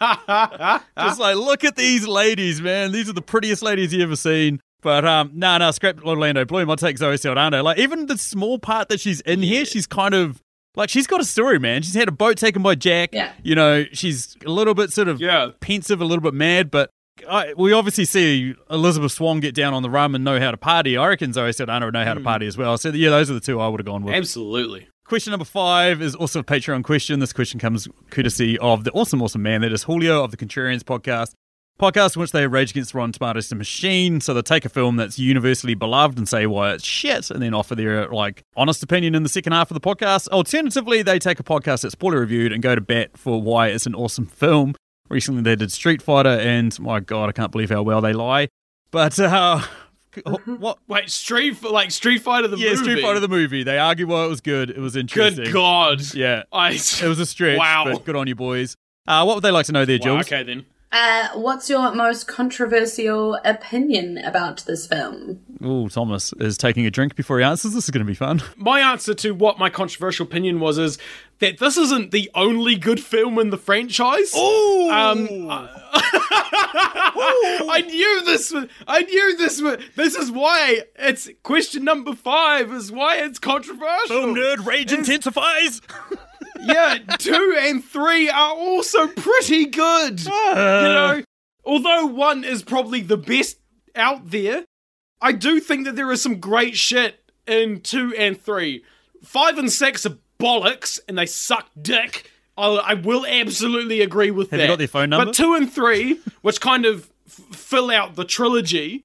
[0.00, 2.92] just like, look at these ladies, man.
[2.92, 4.60] These are the prettiest ladies you ever seen.
[4.82, 6.70] But um, no, no, scrap Orlando Bloom.
[6.70, 7.62] I'll take Zoe Saldana.
[7.62, 10.40] Like even the small part that she's in here, she's kind of
[10.76, 11.82] like she's got a story, man.
[11.82, 13.10] She's had a boat taken by Jack.
[13.12, 13.32] Yeah.
[13.42, 15.50] You know, she's a little bit sort of Yeah.
[15.60, 16.90] pensive, a little bit mad, but
[17.28, 20.56] I, we obviously see Elizabeth Swann get down on the rum and know how to
[20.56, 20.96] party.
[20.96, 22.78] I reckon Zoe Saldana would know how to party as well.
[22.78, 24.14] So yeah, those are the two I would have gone with.
[24.14, 24.86] Absolutely.
[25.04, 27.18] Question number five is also a Patreon question.
[27.18, 30.82] This question comes courtesy of the awesome, awesome man that is Julio of the Contrarians
[30.82, 31.32] podcast.
[31.78, 34.20] Podcast in which they rage against Rotten Tomatoes the machine.
[34.20, 37.54] So they take a film that's universally beloved and say why it's shit, and then
[37.54, 40.28] offer their like honest opinion in the second half of the podcast.
[40.28, 43.86] Alternatively, they take a podcast that's poorly reviewed and go to bat for why it's
[43.86, 44.74] an awesome film.
[45.08, 48.48] Recently, they did Street Fighter, and my god, I can't believe how well they lie.
[48.90, 49.60] But uh,
[50.46, 50.78] what?
[50.88, 52.82] Wait, Street like Street Fighter the Yeah, movie.
[52.82, 53.62] Street Fighter the movie.
[53.62, 54.70] They argue why it was good.
[54.70, 55.44] It was interesting.
[55.44, 56.02] Good God.
[56.14, 56.42] Yeah.
[56.52, 56.72] I.
[56.72, 57.84] It was a stretch, Wow.
[57.84, 58.76] but good on you, boys.
[59.06, 60.66] Uh, what would they like to know there, Wow, okay then.
[60.90, 65.38] Uh, what's your most controversial opinion about this film?
[65.62, 67.74] Oh, Thomas is taking a drink before he answers.
[67.74, 68.42] This is going to be fun.
[68.56, 70.96] My answer to what my controversial opinion was is
[71.40, 74.32] that this isn't the only good film in the franchise.
[74.34, 75.28] Oh, Um,
[77.70, 78.50] I knew this.
[78.52, 79.60] was- I knew this.
[79.60, 82.72] was- This is why it's question number five.
[82.72, 84.06] Is why it's controversial.
[84.08, 85.82] film nerd rage intensifies.
[86.60, 90.20] yeah, two and three are also pretty good.
[90.24, 91.22] you know,
[91.64, 93.58] although one is probably the best
[93.94, 94.64] out there,
[95.20, 98.84] I do think that there is some great shit in two and three.
[99.22, 102.30] Five and six are bollocks and they suck dick.
[102.56, 104.64] I'll, I will absolutely agree with Have that.
[104.64, 105.26] you got their phone number?
[105.26, 109.04] But two and three, which kind of f- fill out the trilogy,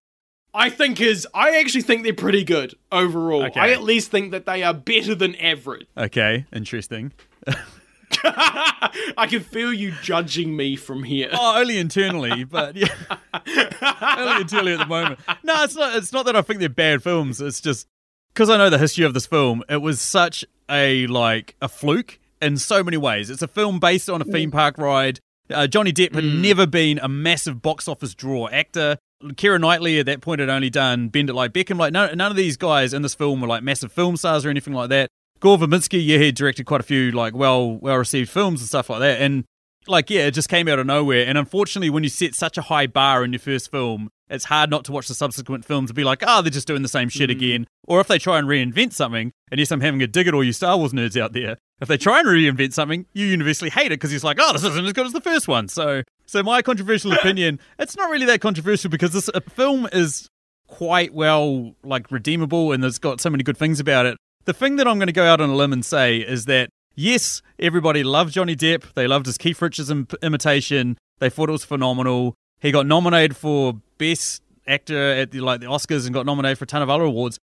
[0.53, 3.43] I think is I actually think they're pretty good overall.
[3.45, 3.59] Okay.
[3.59, 5.87] I at least think that they are better than average.
[5.97, 7.11] Okay, interesting.
[8.23, 11.29] I can feel you judging me from here.
[11.34, 12.88] Oh, only internally, but yeah,
[14.17, 15.19] only internally at the moment.
[15.43, 15.95] No, it's not.
[15.95, 17.41] It's not that I think they're bad films.
[17.41, 17.88] It's just
[18.34, 19.63] because I know the history of this film.
[19.69, 23.29] It was such a like a fluke in so many ways.
[23.29, 25.19] It's a film based on a theme park ride.
[25.49, 28.97] Uh, Johnny Depp had never been a massive box office draw actor.
[29.23, 31.77] Keira Knightley at that point had only done Bend It Like Beckham.
[31.77, 34.73] Like none of these guys in this film were like massive film stars or anything
[34.73, 35.10] like that.
[35.43, 38.89] Gore Verbinski, yeah, he directed quite a few like well well received films and stuff
[38.89, 39.19] like that.
[39.19, 39.43] And
[39.89, 41.25] like yeah, it just came out of nowhere.
[41.27, 44.69] And unfortunately, when you set such a high bar in your first film, it's hard
[44.69, 47.10] not to watch the subsequent films and be like, oh, they're just doing the same
[47.10, 47.67] shit again.
[47.86, 50.45] Or if they try and reinvent something, and yes, I'm having a dig at all
[50.45, 51.58] you Star Wars nerds out there.
[51.82, 54.63] If they try and reinvent something, you universally hate it because it's like, oh, this
[54.63, 55.67] isn't as good as the first one.
[55.67, 60.29] So, so my controversial opinion, it's not really that controversial because this uh, film is
[60.67, 64.17] quite well like redeemable and it's got so many good things about it.
[64.45, 66.69] The thing that I'm going to go out on a limb and say is that
[66.95, 68.93] yes, everybody loved Johnny Depp.
[68.93, 70.97] They loved his Keith Richards Im- imitation.
[71.19, 72.36] They thought it was phenomenal.
[72.60, 76.63] He got nominated for best actor at the like the Oscars and got nominated for
[76.63, 77.39] a ton of other awards.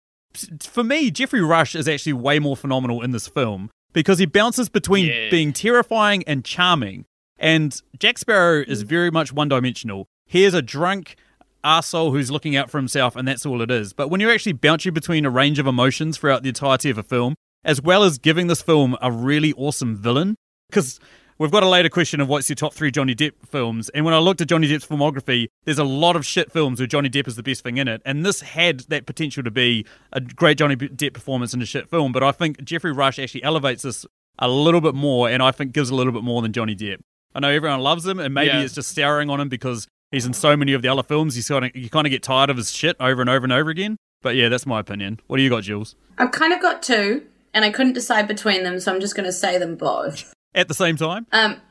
[0.62, 4.70] For me, Geoffrey Rush is actually way more phenomenal in this film because he bounces
[4.70, 5.30] between Yeah.
[5.30, 7.06] being terrifying and charming.
[7.40, 8.88] And Jack Sparrow is mm.
[8.88, 10.08] very much one dimensional.
[10.26, 11.16] He is a drunk
[11.64, 13.94] arsehole who's looking out for himself, and that's all it is.
[13.94, 17.04] But when you're actually bouncing between a range of emotions throughout the entirety of a
[17.04, 20.36] film, as well as giving this film a really awesome villain,
[20.70, 21.00] because
[21.38, 24.14] we've got a later question of what's your top three Johnny Depp films, and when
[24.14, 27.28] I looked at Johnny Depp's filmography, there's a lot of shit films where Johnny Depp
[27.28, 30.58] is the best thing in it, and this had that potential to be a great
[30.58, 32.12] Johnny Depp performance in a shit film.
[32.12, 34.06] But I think Geoffrey Rush actually elevates this
[34.40, 36.98] a little bit more, and I think gives a little bit more than Johnny Depp.
[37.36, 38.62] I know everyone loves him, and maybe Yeah.
[38.62, 41.36] it's just souring on him because he's in so many of the other films.
[41.36, 43.54] He's kind of you kind of get tired of his shit over and over and
[43.54, 43.98] over again.
[44.22, 45.20] But yeah, that's my opinion.
[45.28, 45.96] What do you got, Jules?
[46.18, 49.26] I've kind of got two, and I couldn't decide between them, so I'm just going
[49.28, 50.34] to say them both.
[50.56, 51.62] At the same time, Um,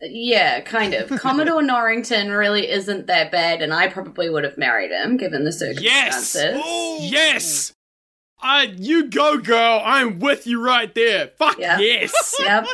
[0.00, 1.08] yeah, kind of.
[1.20, 5.76] Commodore Norrington really isn't that bad, and I probably would have married him given the
[5.80, 6.28] Yes!
[6.30, 7.10] circumstances.
[7.10, 7.72] Yes!
[8.40, 9.80] I, you go, girl.
[9.84, 11.28] I'm with you right there.
[11.38, 11.78] Fuck Yeah.
[11.78, 12.12] yes.
[12.40, 12.66] Yep,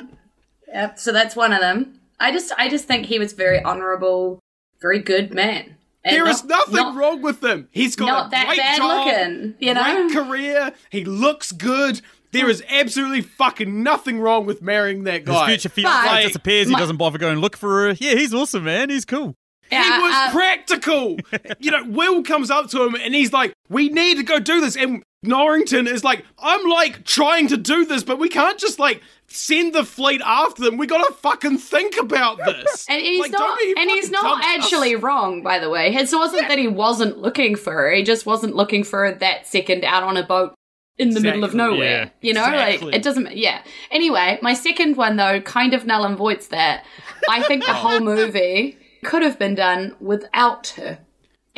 [0.69, 0.99] yep.
[0.99, 1.99] So that's one of them.
[2.21, 4.39] I just, I just think he was very honourable,
[4.81, 5.77] very good man.
[6.05, 7.69] And There not- is nothing not- wrong with him.
[7.71, 10.09] He's got not a that great bad job, looking, you know?
[10.09, 10.73] great career.
[10.91, 12.01] He looks good.
[12.31, 15.33] There is absolutely fucking nothing wrong with marrying that guy.
[15.33, 15.47] his guy.
[15.49, 16.69] future fiance But- disappears.
[16.69, 17.97] He doesn't bother going look for her.
[17.99, 18.91] Yeah, he's awesome, man.
[18.91, 19.35] He's cool.
[19.71, 21.19] He was uh, practical.
[21.59, 24.63] you know, Will comes up to him and he's like, "We need to go do
[24.63, 28.79] this." And Norrington is like, "I'm like trying to do this, but we can't just
[28.79, 30.77] like send the fleet after them.
[30.77, 34.47] We gotta fucking think about this." And he's Like, not, and he's not dumb us.
[34.47, 35.93] actually wrong, by the way.
[35.95, 39.47] It wasn't that he wasn't looking for her; he just wasn't looking for her that
[39.49, 40.55] second out on a boat
[40.99, 41.81] in the middle of nowhere.
[42.05, 42.09] yeah.
[42.21, 42.87] You know, Exactly.
[42.89, 43.37] like it doesn't.
[43.37, 43.63] Yeah.
[43.91, 46.85] Anyway, my second one though kind of null and voids that.
[47.29, 50.99] I think the whole movie could have been done without her.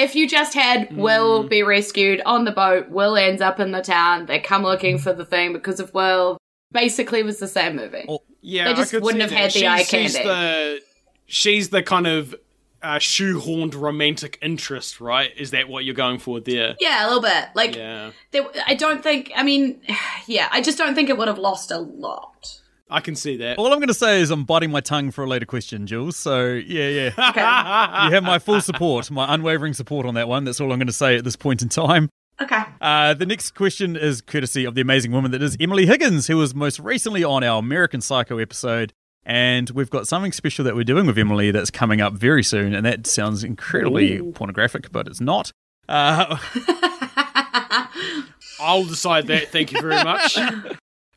[0.01, 3.83] If you just had Will be rescued on the boat, Will ends up in the
[3.83, 6.39] town, they come looking for the thing because of Will.
[6.73, 8.07] Basically, it was the same movie.
[8.09, 9.37] Oh, Yeah, They I just wouldn't have that.
[9.37, 10.81] had the eye she's, she's the
[11.27, 12.35] she's the kind of
[12.83, 15.31] uh, shoehorned romantic interest, right?
[15.37, 16.77] Is that what you're going for there?
[16.81, 17.49] Yeah, a little bit.
[17.55, 19.33] Like, Yeah, there, I don't think.
[19.37, 19.81] I mean,
[20.27, 22.60] yeah, I just don't think it would have lost a lot.
[22.91, 23.59] I can see that.
[23.59, 26.17] All I'm going to say is I'm biting my tongue for a later question, Jules.
[26.17, 27.11] So yeah, yeah.
[27.31, 28.07] Okay.
[28.07, 30.45] you have my full support, my unwavering support on that one.
[30.45, 32.09] That's all I'm going to say at this point in time.
[32.41, 32.63] okay.
[32.81, 36.37] Uh, the next question is courtesy of the amazing woman that is Emily Higgins, who
[36.37, 38.93] was most recently on our American Psycho episode.
[39.25, 42.75] And we've got something special that we're doing with Emily that's coming up very soon.
[42.75, 45.53] And that sounds incredibly pornographic, but it's not.
[45.89, 46.39] Uh,
[48.61, 49.49] I'll decide that.
[49.49, 50.37] Thank you very much.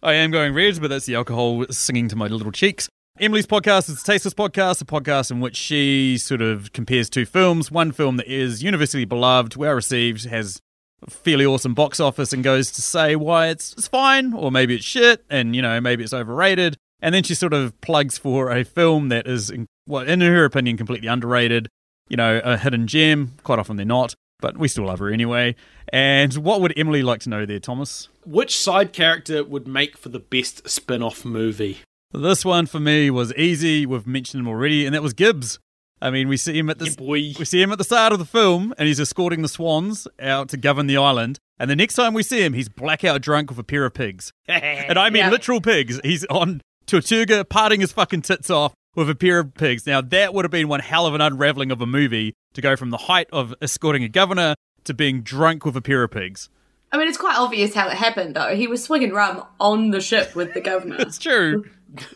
[0.03, 2.89] I am going red, but that's the alcohol singing to my little cheeks.
[3.21, 7.71] Emily's podcast is Tasteless Podcast, a podcast in which she sort of compares two films.
[7.71, 10.59] One film that is universally beloved, well received, has
[11.07, 14.83] fairly awesome box office, and goes to say why it's, it's fine, or maybe it's
[14.83, 16.75] shit, and you know, maybe it's overrated.
[17.01, 19.53] And then she sort of plugs for a film that is,
[19.87, 21.69] well, in her opinion, completely underrated.
[22.09, 23.35] You know, a hidden gem.
[23.43, 25.55] Quite often they're not, but we still love her anyway.
[25.91, 28.09] And what would Emily like to know there, Thomas?
[28.25, 31.79] Which side character would make for the best spin-off movie?
[32.11, 33.85] This one for me was easy.
[33.85, 35.59] We've mentioned him already, and that was Gibbs.
[36.01, 37.33] I mean, we see him at the Yeah, boy.
[37.39, 40.49] we see him at the start of the film, and he's escorting the swans out
[40.49, 41.39] to govern the island.
[41.59, 44.31] And the next time we see him, he's blackout drunk with a pair of pigs,
[44.47, 45.29] and I mean Yeah.
[45.29, 45.99] literal pigs.
[46.03, 49.85] He's on Tortuga, parting his fucking tits off with a pair of pigs.
[49.85, 52.75] Now that would have been one hell of an unraveling of a movie to go
[52.75, 56.49] from the height of escorting a governor to being drunk with a pair of pigs.
[56.91, 58.55] I mean, it's quite obvious how it happened, though.
[58.55, 60.97] He was swinging rum on the ship with the governor.
[60.99, 61.65] It's true.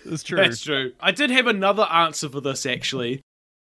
[0.06, 0.38] It's true.
[0.38, 0.94] That's true.
[1.00, 3.22] I did have another answer for this actually.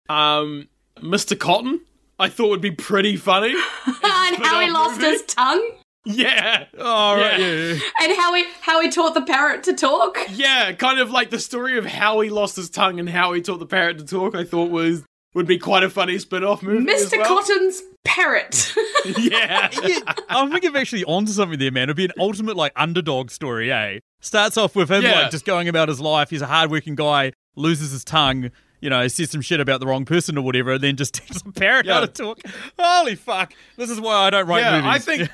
[0.10, 1.38] Um, Mr.
[1.38, 1.82] Cotton,
[2.20, 3.54] I thought would be pretty funny.
[3.86, 5.12] and how he spin-off lost movie.
[5.12, 5.72] his tongue,
[6.06, 6.66] Yeah.
[6.78, 7.48] Oh, right, Yeah.
[7.48, 7.74] yeah.
[7.74, 7.80] yeah.
[8.02, 10.18] and how he how he taught the parrot to talk.
[10.32, 13.42] Yeah, kind of like the story of how he lost his tongue and how he
[13.42, 14.36] taught the parrot to talk.
[14.36, 16.92] I thought was would be quite a funny spin-off movie.
[16.92, 17.18] as Mr.
[17.18, 17.28] well.
[17.42, 18.74] Cotton's parrot.
[19.18, 19.70] Yeah.
[19.84, 21.84] Yeah, I think you're actually onto something there, man.
[21.84, 24.00] It'd be an ultimate like underdog story, eh?
[24.22, 25.22] Starts off with him Yeah.
[25.24, 26.30] like just going about his life.
[26.30, 30.06] He's a hardworking guy, loses his tongue, you know, says some shit about the wrong
[30.06, 32.06] person or whatever, and then just teaches a parrot how Yeah.
[32.06, 32.40] to talk.
[32.80, 33.54] Holy fuck!
[33.76, 34.90] This is why I don't write yeah, movies.
[34.96, 35.30] I think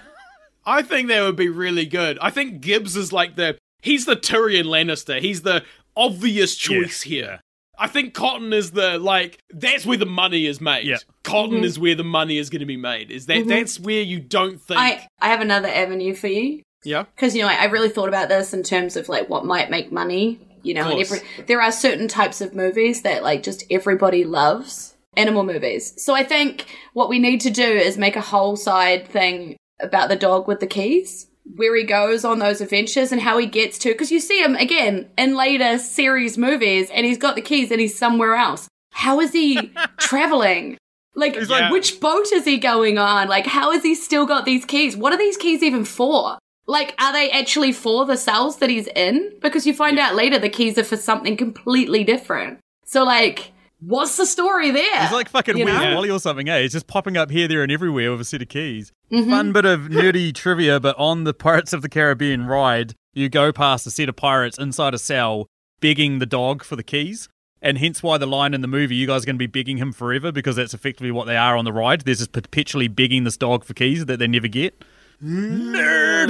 [0.69, 2.19] I think that would be really good.
[2.21, 5.19] I think Gibbs is like the he's the Tyrion Lannister.
[5.19, 5.63] He's the
[5.97, 7.41] obvious choice here.
[7.77, 10.85] I think Cotton is the like that's where the money is made.
[10.85, 10.97] Yeah.
[11.23, 11.63] Cotton mm-hmm.
[11.63, 13.09] is where the money is going to be made.
[13.09, 13.49] Is that mm-hmm.
[13.49, 17.05] that's where you don't think I I have another avenue for you Yeah.
[17.15, 19.71] because you know I, I really thought about this in terms of like what might
[19.71, 20.39] make money.
[20.61, 24.95] You know, and every, there are certain types of movies that like just everybody loves.
[25.17, 25.93] Animal movies.
[26.01, 30.09] So I think what we need to do is make a whole side thing about
[30.09, 31.27] the dog with the keys.
[31.55, 34.55] Where he goes on those adventures and how he gets to, because you see him
[34.55, 38.67] again in later series movies and he's got the keys and he's somewhere else.
[38.91, 40.77] How is he traveling?
[41.15, 43.27] Like, like- which boat is he going on?
[43.29, 44.95] Like, how has he still got these keys?
[44.95, 46.37] What are these keys even for?
[46.67, 49.33] Like, are they actually for the cells that he's in?
[49.41, 52.59] Because you find out later the keys are for something completely different.
[52.85, 55.01] So, like, what's the story there?
[55.01, 55.95] He's like fucking You Where's know?
[55.95, 56.61] Wally or something, eh?
[56.61, 58.91] He's just popping up here, there, and everywhere with a set of keys.
[59.11, 59.29] Mm-hmm.
[59.29, 63.51] Fun bit of nerdy trivia, but on the Pirates of the Caribbean ride, you go
[63.51, 65.47] past a set of pirates inside a cell
[65.79, 67.29] begging the dog for the keys.
[67.61, 69.77] And hence why the line in the movie, you guys are going to be begging
[69.77, 72.01] him forever because that's effectively what they are on the ride.
[72.01, 74.81] They're just perpetually begging this dog for keys that they never get.
[75.21, 76.29] Nerd!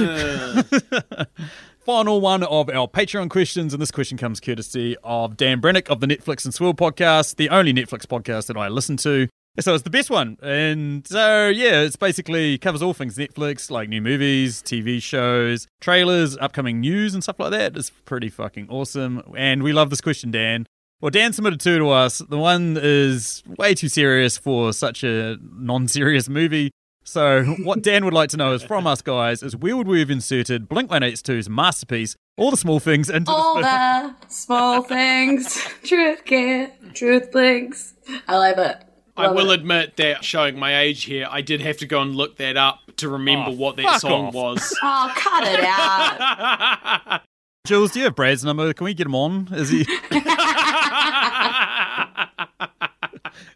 [1.90, 5.98] Final one of our Patreon questions, and this question comes courtesy of Dan Brennick of
[5.98, 9.26] the Netflix and Swill podcast, the only Netflix podcast that I listen to.
[9.58, 10.36] So it's the best one.
[10.40, 16.36] And so, yeah, it's basically covers all things Netflix, like new movies, TV shows, trailers,
[16.36, 17.76] upcoming news, and stuff like that.
[17.76, 19.24] It's pretty fucking awesome.
[19.36, 20.66] And we love this question, Dan.
[21.00, 22.18] Well, Dan submitted two to us.
[22.18, 26.70] The one is way too serious for such a non serious movie.
[27.02, 30.00] So, what Dan would like to know is from us guys is where would we
[30.00, 33.62] have inserted Blink 182's masterpiece, All the Small Things, into All the
[34.20, 37.94] the small things, truth can, truth blinks.
[38.28, 38.76] I love it.
[39.16, 39.60] I Love will it.
[39.60, 42.78] admit that showing my age here, I did have to go and look that up
[42.98, 44.34] to remember Oh, what that song off.
[44.34, 44.78] was.
[44.82, 47.22] Oh, cut it out.
[47.66, 48.72] Jules, do you have Brad's number?
[48.72, 49.48] Can we get him on?
[49.52, 49.84] Is he?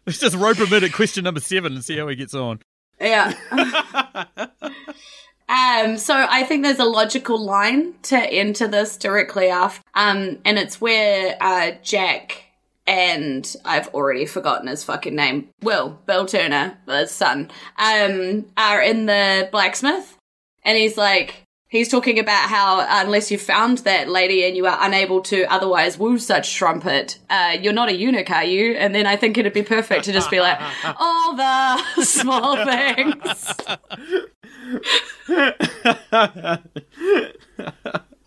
[0.05, 2.59] Let's just rope him in at question number seven and see how he gets on.
[2.99, 3.33] Yeah.
[5.49, 9.81] um, so I think there's a logical line to enter this directly after.
[9.93, 12.43] Um, and it's where uh, Jack
[12.87, 15.49] and I've already forgotten his fucking name.
[15.61, 20.17] Will, Bill Turner, his son, um, are in the blacksmith.
[20.63, 21.44] And he's like,
[21.75, 25.97] he's talking about how unless you found that lady and you are unable to otherwise
[25.97, 28.73] woo such trumpet, uh, you're not a eunuch, are you?
[28.73, 30.59] And then I think it'd be perfect to just be like,
[30.99, 33.53] all the small things.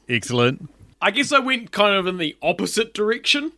[0.08, 0.70] Excellent.
[1.00, 3.52] I guess I went kind of in the opposite direction.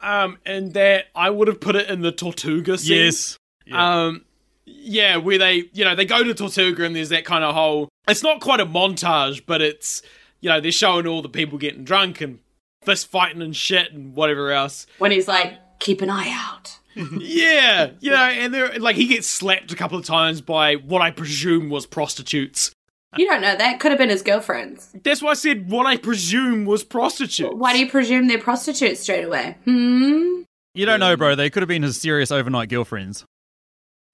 [0.00, 3.06] Um, and that I would have put it in the Tortuga scene.
[3.06, 3.38] Yes.
[3.72, 4.24] Um,
[4.66, 7.88] yeah, where they, you know, they go to Tortuga and there's that kind of whole.
[8.08, 10.02] It's not quite a montage, but it's,
[10.40, 12.38] you know, they're showing all the people getting drunk and
[12.82, 14.86] fist fighting and shit and whatever else.
[14.98, 16.78] When he's like, keep an eye out.
[17.18, 21.02] Yeah, you know, and they're like he gets slapped a couple of times by what
[21.02, 22.70] I presume was prostitutes.
[23.16, 23.80] You don't know that.
[23.80, 24.94] Could have been his girlfriends.
[25.02, 27.52] That's why I said what I presume was prostitutes.
[27.52, 29.56] Why do you presume they're prostitutes straight away?
[29.64, 30.42] Hmm?
[30.74, 31.34] You don't know, bro.
[31.34, 33.24] They could have been his serious overnight girlfriends.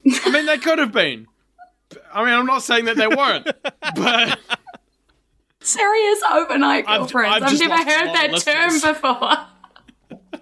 [0.07, 1.27] I mean, they could have been.
[2.13, 3.47] I mean, I'm not saying that they weren't,
[3.97, 4.39] but
[5.61, 7.37] Serious overnight I've- girlfriends.
[7.37, 8.83] I've I've, never heard that listeners.
[8.83, 9.37] term before.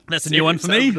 [0.08, 0.94] That's a new one for me.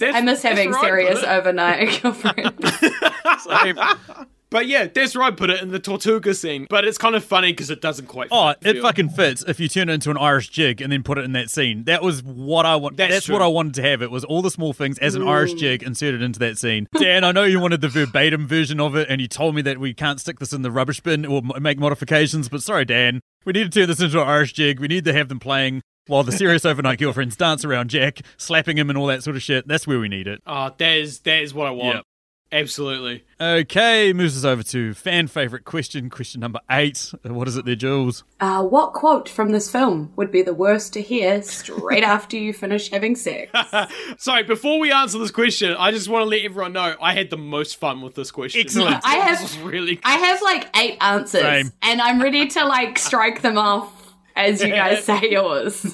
[0.00, 2.72] I miss having right, serious overnight girlfriends.
[4.54, 6.68] But yeah, that's where I put it in the Tortuga scene.
[6.70, 8.28] But it's kind of funny because it doesn't quite.
[8.30, 11.02] Oh, it feel- fucking fits if you turn it into an Irish jig and then
[11.02, 11.82] put it in that scene.
[11.86, 12.96] That was what I want.
[12.96, 14.00] That's That's, what I wanted to have.
[14.00, 15.58] It was all the small things as an Irish mm.
[15.58, 16.86] jig inserted into that scene.
[16.96, 19.80] Dan, I know you wanted the verbatim version of it, and you told me that
[19.80, 22.48] we can't stick this in the rubbish bin or make modifications.
[22.48, 24.78] But sorry, Dan, we need to turn this into an Irish jig.
[24.78, 28.78] We need to have them playing while the serious overnight girlfriends dance around Jack, slapping
[28.78, 29.66] him and all that sort of shit.
[29.66, 30.42] That's where we need it.
[30.46, 31.96] Oh, that is that is what I want.
[31.96, 32.04] Yep.
[32.52, 33.24] Absolutely.
[33.40, 37.12] Okay, moves us over to fan favorite question, question number eight.
[37.24, 38.22] What is it there, Jules?
[38.38, 42.52] Uh, what quote from this film would be the worst to hear straight after you
[42.52, 43.50] finish having sex?
[44.18, 47.30] Sorry, before we answer this question, I just want to let everyone know I had
[47.30, 48.60] the most fun with this question.
[48.60, 49.00] Excellent.
[49.04, 51.72] I have- really I have like eight answers, Same.
[51.82, 55.84] and I'm ready to like strike them off as you guys say yours.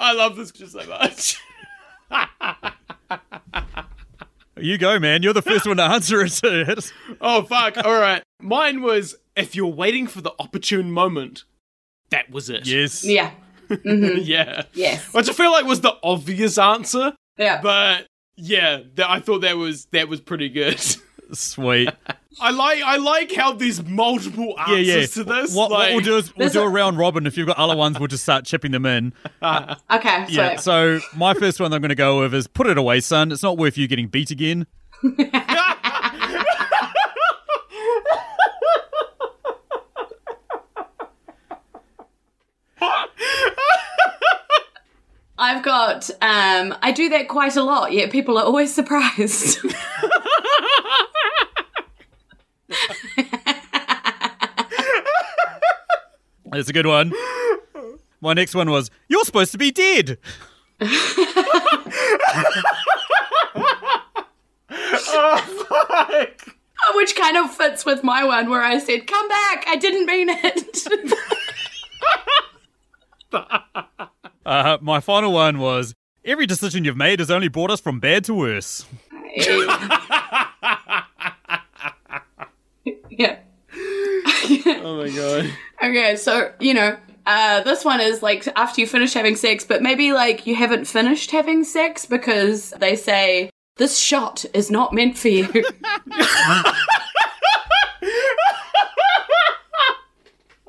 [0.00, 1.36] I love this just so much.
[4.60, 5.22] You go, man.
[5.22, 6.30] You're the first one to answer it.
[6.42, 6.64] So.
[7.20, 7.76] Oh fuck!
[7.78, 11.44] All right, mine was if you're waiting for the opportune moment,
[12.10, 12.66] that was it.
[12.66, 13.04] Yes.
[13.04, 13.30] Yeah.
[13.68, 14.18] Mm-hmm.
[14.22, 14.62] yeah.
[14.74, 15.12] Yes.
[15.14, 17.60] Which I feel like was the obvious answer, Yeah.
[17.62, 20.80] but yeah, th- I thought that was that was pretty good.
[21.36, 21.90] Sweet.
[22.40, 25.24] I like I like how there's multiple Yeah, answers yeah.
[25.24, 25.54] to this.
[25.54, 27.26] What, what we'll do is we'll do a a- round robin.
[27.26, 29.12] If you've got other ones, we'll just start chipping them in.
[29.42, 30.26] Okay.
[30.28, 30.50] Yeah.
[30.56, 30.60] sweet.
[30.60, 33.32] So my first one I'm going to go with is put it away, son.
[33.32, 34.66] It's not worth you getting beat again.
[45.38, 46.10] I've got.
[46.20, 47.92] Um, I do that quite a lot.
[47.92, 49.58] Yet people are always surprised.
[56.46, 57.12] That's a good one.
[58.20, 60.18] My next one was you're supposed to be dead.
[66.94, 69.64] Which kind of fits with my one where I said, "Come back!
[69.66, 70.88] I didn't mean it."
[74.44, 78.24] Uh, my final one was every decision you've made has only brought us from bad
[78.24, 78.84] to worse.
[83.10, 83.38] Yeah.
[84.82, 85.50] Oh my god.
[85.82, 89.80] Okay, so you know, uh, this one is like after you finish having sex, but
[89.82, 95.16] maybe like you haven't finished having sex because they say this shot is not meant
[95.16, 95.48] for you.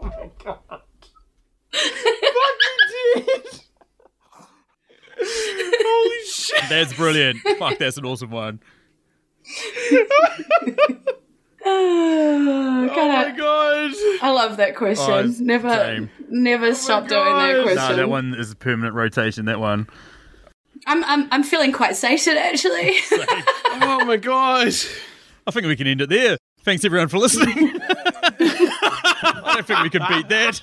[0.04, 0.82] Oh my god.
[5.24, 6.64] Holy shit.
[6.70, 7.40] That's brilliant.
[7.60, 8.60] Fuck, that's an awesome one.
[11.66, 13.92] Oh, Oh my God, god.
[14.22, 15.12] I love that question.
[15.12, 16.10] Oh, never, same.
[16.30, 17.90] never oh stop doing that question.
[17.90, 19.46] No, that one is a permanent rotation.
[19.46, 19.88] That one.
[20.88, 22.98] I'm, I'm, I'm feeling quite sated actually.
[23.84, 24.68] Oh my god.
[25.48, 26.38] I think we can end it there.
[26.64, 27.72] Thanks everyone for listening.
[27.82, 30.62] I don't think we can beat that.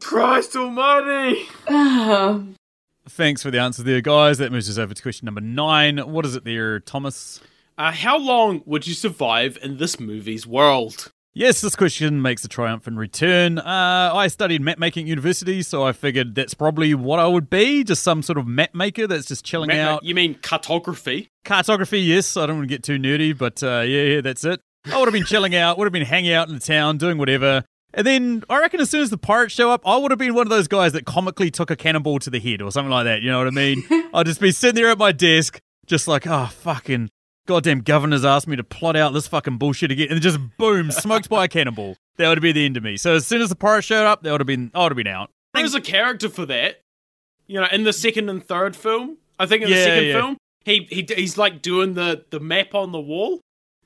[0.00, 1.46] Christ almighty.
[1.68, 2.46] Oh.
[3.08, 4.38] Thanks for the answers there, guys.
[4.38, 5.98] That moves us over to question number nine.
[5.98, 7.40] What is it there, Thomas?
[7.78, 11.12] Uh, how long would you survive in this movie's world?
[11.32, 13.60] Yes, this question makes a triumphant return.
[13.60, 17.48] Uh, I studied map making at university, so I figured that's probably what I would
[17.48, 20.02] be just some sort of map maker that's just chilling Ma- out.
[20.02, 21.28] You mean cartography?
[21.44, 22.36] Cartography, yes.
[22.36, 24.60] I don't want to get too nerdy, but uh, yeah, yeah, that's it.
[24.86, 27.16] I would have been chilling out, would have been hanging out in the town, doing
[27.16, 27.62] whatever.
[27.94, 30.34] And then I reckon as soon as the pirates show up, I would have been
[30.34, 33.04] one of those guys that comically took a cannonball to the head or something like
[33.04, 33.22] that.
[33.22, 33.84] You know what I mean?
[34.12, 37.10] I'd just be sitting there at my desk, just like, oh, fucking
[37.48, 40.08] goddamn governor's asked me to plot out this fucking bullshit again.
[40.10, 41.96] And just boom, smoked by a cannonball.
[42.18, 42.96] That would be the end of me.
[42.96, 44.96] So as soon as the pirates showed up, that would have been, I would have
[44.96, 45.30] been out.
[45.54, 46.82] There's a character for that.
[47.48, 49.16] You know, in the second and third film.
[49.38, 50.12] I think in the second yeah.
[50.12, 53.40] film, he, he he's like doing the, the map on the wall.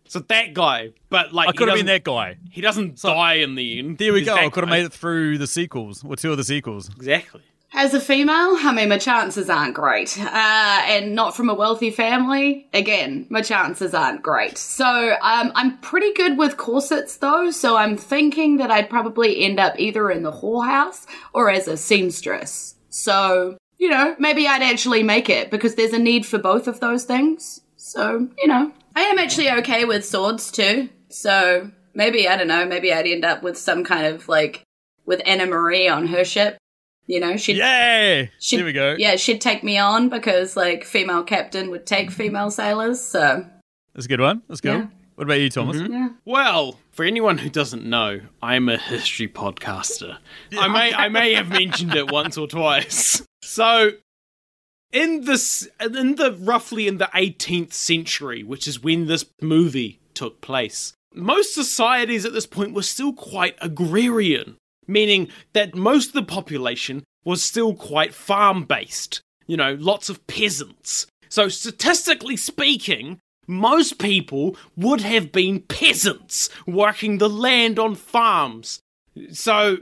[0.09, 2.37] So that guy, but like I could have been that guy.
[2.51, 3.99] He doesn't die in the end.
[3.99, 4.35] There we He's go.
[4.35, 6.89] I could have made it through the sequels, or two of the sequels.
[6.89, 7.43] exactly.
[7.75, 10.19] As a female, I mean, my chances aren't great.
[10.21, 14.59] Uh, and not from a wealthy family, again, my chances aren't great.
[14.59, 14.85] So
[15.23, 19.79] um, I'm pretty good with corsets though, so I'm thinking that I'd probably end up
[19.79, 22.75] either in the whorehouse or as a seamstress.
[22.91, 26.79] So, you know, maybe I'd actually make it because there's a need for both of
[26.81, 27.63] those things.
[27.77, 30.91] So, you know, I am actually okay with swords too.
[31.09, 34.63] So maybe, I don't know, maybe I'd end up with some kind of like
[35.07, 36.59] with Anamaria on her ship.
[37.07, 38.27] You know, she'd Yeah!
[38.39, 38.95] She'd, there we go.
[38.99, 43.01] Yeah, she'd take me on because like female captain would take female sailors.
[43.01, 43.45] So
[43.95, 44.43] That's a good one.
[44.49, 44.79] That's good.
[44.79, 44.87] Yeah.
[45.17, 45.77] What about you, Thomas?
[45.77, 45.93] Mm-hmm.
[45.93, 50.19] yeah, Well, for anyone who doesn't know, I'm a history podcaster.
[50.59, 53.23] I may I may have mentioned it once or twice.
[53.43, 53.93] So
[54.93, 60.41] in this in the roughly in the 18th century, which is when this movie took
[60.41, 66.23] place, most societies at this point were still quite agrarian, meaning that most of the
[66.23, 69.21] population was still quite farm based.
[69.47, 71.07] You know, lots of peasants.
[71.29, 78.81] So statistically speaking, most people would have been peasants working the land on farms.
[79.33, 79.79] So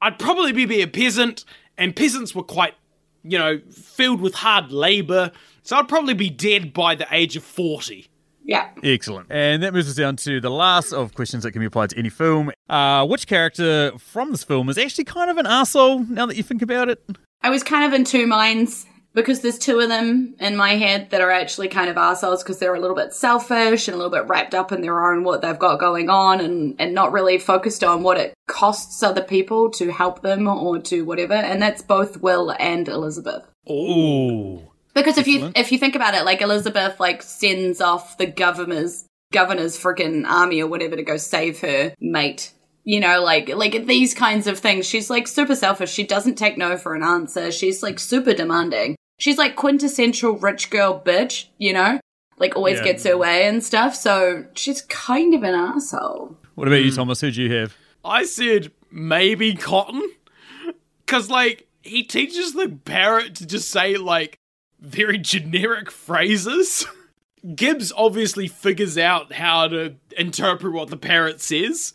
[0.00, 1.44] I'd probably be, a peasant,
[1.78, 2.74] and peasants were quite,
[3.22, 5.32] you know, filled with hard labor.
[5.62, 8.08] So I'd probably be dead by the age of 40.
[8.46, 8.70] Yeah.
[8.82, 9.26] Excellent.
[9.28, 11.98] And that moves us down to the last of questions that can be applied to
[11.98, 12.52] any film.
[12.68, 16.44] Uh, which character from this film is actually kind of an asshole now that you
[16.44, 17.04] think about it?
[17.42, 21.10] I was kind of in two minds because there's two of them in my head
[21.10, 24.12] that are actually kind of assholes because they're a little bit selfish and a little
[24.12, 27.38] bit wrapped up in their own what they've got going on and, and not really
[27.38, 31.34] focused on what it costs other people to help them or to whatever.
[31.34, 33.44] And that's both Will and Elizabeth.
[33.68, 34.70] Ooh.
[34.96, 39.04] Because if you if you think about it, like Elizabeth like sends off the governor's
[39.32, 42.52] governor's freaking army or whatever to go save her mate.
[42.84, 44.86] You know, like like these kinds of things.
[44.86, 45.92] She's like super selfish.
[45.92, 47.52] She doesn't take no for an answer.
[47.52, 48.96] She's like super demanding.
[49.18, 52.00] She's like quintessential rich girl bitch, you know?
[52.38, 52.84] Like always Yeah.
[52.84, 53.94] gets her way and stuff.
[53.94, 56.36] So she's kind of an asshole.
[56.54, 56.96] What about you, hmm.
[56.96, 57.20] Thomas?
[57.20, 57.76] Who'd you have?
[58.04, 60.08] I said maybe Cotton.
[61.04, 64.38] Because, like, he teaches the parrot to just say, like,
[64.86, 66.86] very generic phrases.
[67.54, 71.92] Gibbs obviously figures out how to interpret what the parrot says,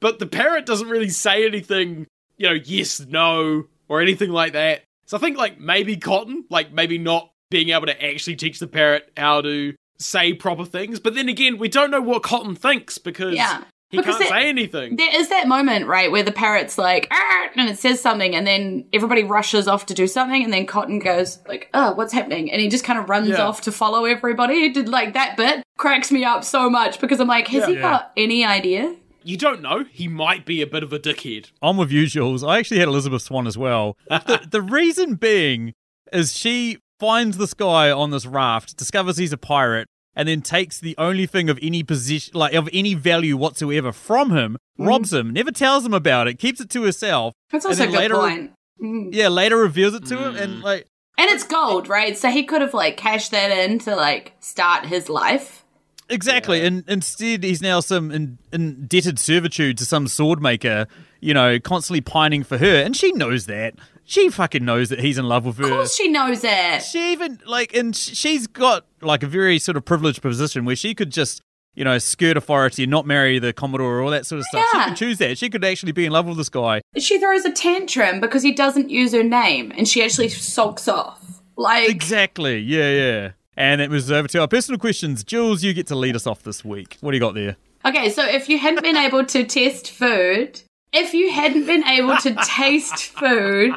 [0.00, 4.82] but the parrot doesn't really say anything, you know, yes, no, or anything like that.
[5.06, 8.66] So I think, like, maybe Cotton, like, maybe not being able to actually teach the
[8.66, 11.00] parrot how to say proper things.
[11.00, 13.64] But then again, we don't know what Cotton thinks because Yeah.
[13.90, 14.96] He Because can't it- say anything.
[14.96, 17.08] There is that moment, right, where the parrot's like,
[17.56, 21.00] and it says something, and then everybody rushes off to do something, and then Cotton
[21.00, 22.52] goes, like, oh, what's happening?
[22.52, 23.42] And he just kind of runs Yeah.
[23.42, 24.64] off to follow everybody.
[24.66, 27.74] It did, like, that bit cracks me up so much because I'm like, has he
[27.74, 27.80] Yeah.
[27.80, 28.94] got any idea?
[29.24, 29.84] You don't know.
[29.90, 31.50] He might be a bit of a dickhead.
[31.60, 32.48] I'm with usuals.
[32.48, 33.96] I actually had Elizabeth Swann as well.
[34.08, 35.74] the, the reason being
[36.12, 40.78] is she finds this guy on this raft, discovers he's a pirate, and then takes
[40.78, 45.32] the only thing of any position, like of any value whatsoever from him, robs him,
[45.32, 47.34] never tells him about it, keeps it to herself.
[47.50, 48.52] That's and also a good later, point.
[48.82, 49.08] Mm.
[49.12, 50.86] Yeah, later reveals it to him, and like,
[51.20, 52.16] And it's gold, right?
[52.16, 55.64] So he could have, like, cashed that in to, like, start his life.
[56.08, 60.86] Exactly, and instead he's now some in, indebted servitude to some sword maker,
[61.20, 63.74] you know, constantly pining for her, and she knows that.
[64.10, 65.66] She fucking knows that he's in love with her.
[65.66, 66.82] Of course she knows it.
[66.82, 70.96] She even like, and she's got like a very sort of privileged position where she
[70.96, 71.40] could just,
[71.76, 74.64] you know, skirt authority and not marry the commodore or all that sort of stuff.
[74.74, 74.82] Yeah.
[74.82, 75.38] She could choose that.
[75.38, 76.80] She could actually be in love with this guy.
[76.98, 81.40] She throws a tantrum because he doesn't use her name, and she actually sulks off.
[81.56, 82.58] Like, Exactly.
[82.58, 83.30] Yeah, yeah.
[83.56, 85.22] And that moves over to our personal questions.
[85.22, 86.96] Jules, you get to lead us off this week.
[87.00, 87.58] What do you got there?
[87.84, 92.16] Okay, so if you hadn't been able to test food, if you hadn't been able
[92.18, 93.74] to taste food,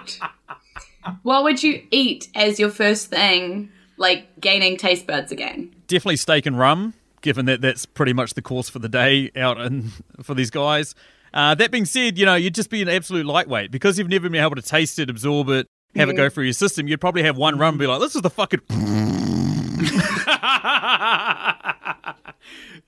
[1.23, 5.73] what would you eat as your first thing, like gaining taste buds again?
[5.87, 9.59] definitely steak and rum, given that that's pretty much the course for the day out
[9.59, 9.91] and
[10.23, 10.95] for these guys.
[11.33, 14.29] Uh, that being said, you know, you'd just be an absolute lightweight because you've never
[14.29, 16.87] been able to taste it, absorb it, have it go through your system.
[16.87, 18.61] You'd probably have one rum and be like, this is the fucking.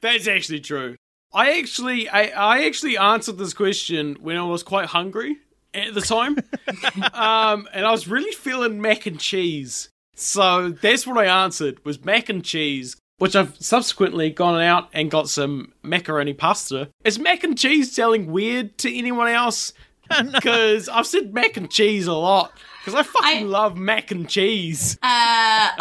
[0.01, 0.95] That's actually true.
[1.35, 5.37] I actually, I, I actually answered this question when I was quite hungry
[5.73, 6.37] at the time,
[7.13, 9.89] um, and I was really feeling mac and cheese.
[10.15, 15.11] So that's what I answered was mac and cheese, which I've subsequently gone out and
[15.11, 16.89] got some macaroni pasta.
[17.03, 19.73] Is mac and cheese sounding weird to anyone else?
[20.31, 22.51] Because I've said mac and cheese a lot.
[22.79, 24.97] Because I fucking I- love mac and cheese.
[25.01, 25.07] Uh,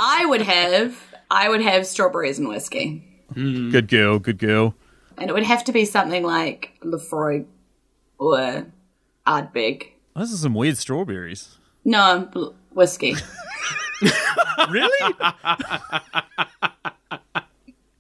[0.01, 0.99] I would have,
[1.31, 4.75] I would have strawberries and whiskey, Good girl, good girl.
[5.19, 7.47] And it would have to be something like Laphroaig
[8.19, 8.67] or
[9.27, 9.89] Ardbeg.
[10.15, 11.59] Those are some weird strawberries.
[11.85, 13.17] No, bl- whiskey.
[14.71, 15.15] Really?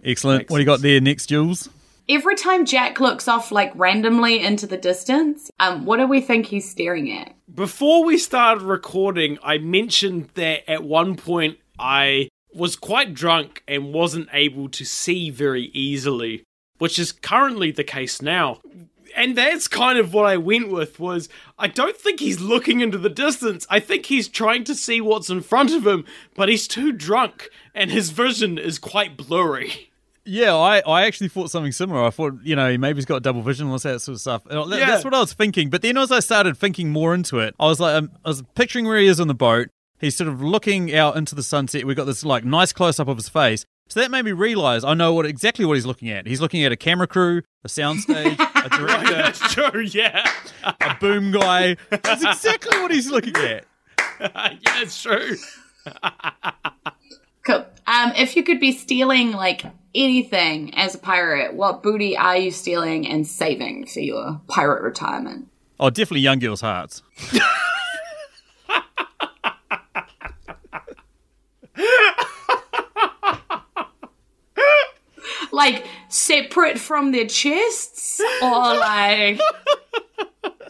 [0.04, 0.50] Excellent.
[0.50, 1.68] What do you got there next, Jules?
[2.08, 6.46] Every time Jack looks off like randomly into the distance, um, what do we think
[6.46, 7.34] he's staring at?
[7.52, 13.94] Before we started recording, I mentioned that at one point I was quite drunk and
[13.94, 16.44] wasn't able to see very easily,
[16.84, 18.60] which is currently the case now.
[19.16, 22.98] And that's kind of what I went with was I don't think he's looking into
[22.98, 23.66] the distance.
[23.70, 26.04] I think he's trying to see what's in front of him,
[26.34, 29.90] but he's too drunk and his vision is quite blurry.
[30.26, 32.02] Yeah, I, I actually thought something similar.
[32.04, 34.44] I thought, you know, maybe he's got double vision and all that sort of stuff.
[34.44, 34.86] That- Yeah.
[34.86, 35.70] That's what I was thinking.
[35.70, 38.42] But then as I started thinking more into it, I was like, um, I was
[38.54, 39.68] picturing where he is on the boat.
[40.00, 41.86] He's sort of looking out into the sunset.
[41.86, 43.64] We've got this like nice close up of his face.
[43.88, 46.26] So that made me realize I know what exactly what he's looking at.
[46.26, 50.24] He's looking at a camera crew, a soundstage, a director, That's true, yeah.
[50.64, 51.76] a boom guy.
[51.90, 53.66] That's exactly what he's looking at.
[54.20, 55.36] yeah, it's true.
[57.46, 57.66] Cool.
[57.86, 59.64] Um, if you could be stealing like
[59.94, 65.48] anything as a pirate, what booty are you stealing and saving for your pirate retirement?
[65.78, 67.02] Oh, definitely young girls' hearts.
[75.54, 79.40] Like separate from their chests or like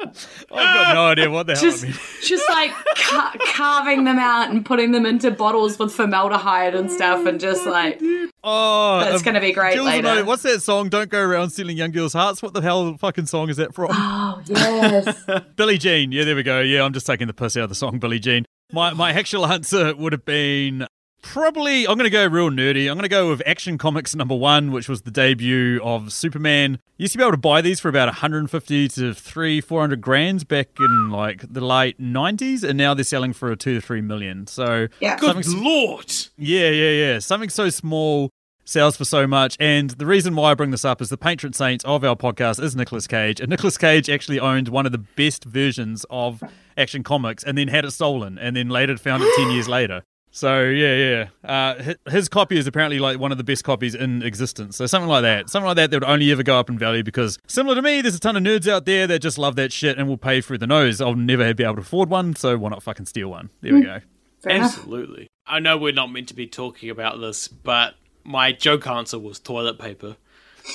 [0.06, 1.98] I've got no idea what the hell just it means.
[2.22, 7.26] just like ca- carving them out and putting them into bottles with formaldehyde and stuff
[7.26, 8.00] and just like
[8.46, 10.02] Oh, That's um, gonna be great Jules later.
[10.02, 10.90] know- what's that song?
[10.90, 12.42] Don't go around stealing young girls' hearts.
[12.42, 13.88] What the hell fucking song is that from?
[13.92, 15.24] oh yes
[15.56, 16.12] Billie Jean.
[16.12, 16.60] Yeah, there we go.
[16.60, 18.44] Yeah, I'm just taking the piss out of the song Billie Jean.
[18.72, 20.86] My my actual answer would have been
[21.24, 22.88] probably I'm going to go real nerdy.
[22.88, 26.78] I'm going to go with Action Comics number one, which was the debut of Superman.
[26.96, 30.46] You used to be able to buy these for about 150 to three, 400 grand
[30.48, 34.00] back in like the late 90s, and now they're selling for a two to three
[34.00, 34.46] million.
[34.46, 36.12] So yeah Good Something- lord!
[36.36, 37.18] yeah, yeah, yeah.
[37.18, 38.30] Something so small
[38.66, 39.56] sells for so much.
[39.60, 42.62] And the reason why I bring this up is the patron saint of our podcast
[42.62, 43.40] is Nicolas Cage.
[43.40, 46.42] And Nicolas Cage actually owned one of the best versions of
[46.76, 50.02] Action Comics and then had it stolen and then later found it 10 years later.
[50.36, 51.48] So, yeah, yeah.
[51.48, 54.76] Uh, his copy is apparently like one of the best copies in existence.
[54.76, 55.48] So, something like that.
[55.48, 58.00] Something like that that would only ever go up in value because, similar to me,
[58.00, 60.40] there's a ton of nerds out there that just love that shit and will pay
[60.40, 61.00] through the nose.
[61.00, 63.50] I'll never be able to afford one, so why not fucking steal one?
[63.60, 64.00] There we go.
[64.42, 64.76] fair enough.
[64.76, 65.28] Absolutely.
[65.46, 69.38] I know we're not meant to be talking about this, but my joke answer was
[69.38, 70.16] toilet paper.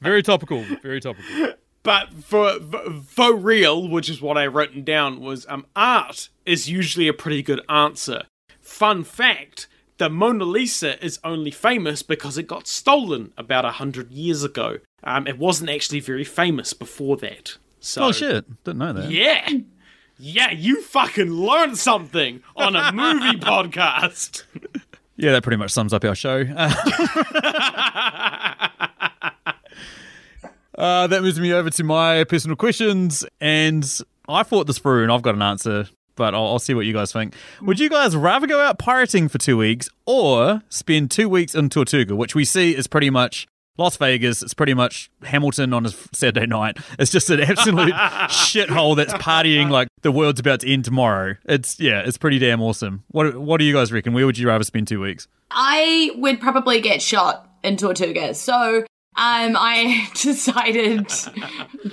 [0.00, 0.64] Very topical.
[0.82, 1.52] Very topical.
[1.82, 2.60] But for
[3.06, 7.42] for real, which is what I written down, was um art is usually a pretty
[7.42, 8.22] good answer.
[8.60, 9.66] Fun fact:
[9.98, 14.78] the Mona Lisa is only famous because it got stolen about a hundred years ago.
[15.02, 17.56] Um, it wasn't actually very famous before that.
[17.80, 18.44] So Oh, shit.
[18.62, 19.10] Didn't know that.
[19.10, 19.48] yeah,
[20.16, 24.44] yeah, you fucking learned something on a movie podcast.
[25.16, 26.44] Yeah, that pretty much sums up our show.
[30.76, 35.12] Uh, that moves me over to my personal questions, and I thought this through, and
[35.12, 37.34] I've got an answer, but I'll, I'll see what you guys think.
[37.60, 41.68] Would you guys rather go out pirating for two weeks or spend two weeks in
[41.68, 43.46] Tortuga, which we see is pretty much
[43.78, 44.42] Las Vegas?
[44.42, 46.78] It's pretty much Hamilton on a Saturday night.
[46.98, 47.92] It's just an absolute
[48.28, 51.34] shithole that's partying like the world's about to end tomorrow.
[51.44, 53.04] It's yeah, it's pretty damn awesome.
[53.08, 54.12] What What do you guys reckon?
[54.12, 55.28] Where would you rather spend two weeks?
[55.50, 58.34] I would probably get shot in Tortuga.
[58.34, 58.84] So
[59.14, 61.08] um, I decided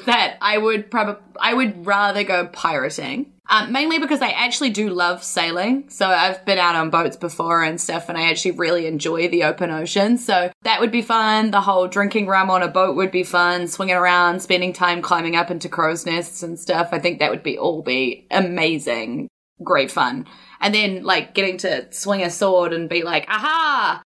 [0.05, 3.33] that I would probably I would rather go pirating.
[3.51, 5.89] Um, mainly because I actually do love sailing.
[5.89, 9.45] So I've been out on boats before and stuff, and I actually really enjoy the
[9.45, 10.19] open ocean.
[10.19, 11.49] So that would be fun.
[11.49, 13.67] The whole drinking rum on a boat would be fun.
[13.67, 16.89] Swinging around, spending time climbing up into crow's nests and stuff.
[16.91, 19.29] I think that would be all be amazing
[19.63, 20.25] great fun.
[20.61, 24.01] And then like getting to swing a sword and be like, aha,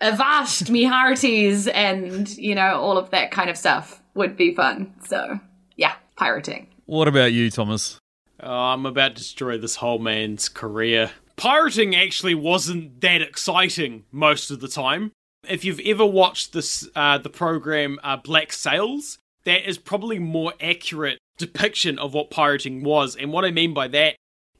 [0.00, 4.92] avast me hearties, and you know, all of that kind of stuff would be fun.
[5.04, 5.38] So
[5.76, 6.68] yeah, pirating.
[6.86, 7.98] What about you, Thomas?
[8.40, 11.10] Oh, I'm about to destroy this whole man's career.
[11.36, 15.12] Pirating actually wasn't that exciting most of the time.
[15.48, 20.54] If you've ever watched this, uh, the program uh, Black Sails, that is probably more
[20.60, 23.16] accurate depiction of what pirating was.
[23.16, 24.16] And what I mean by that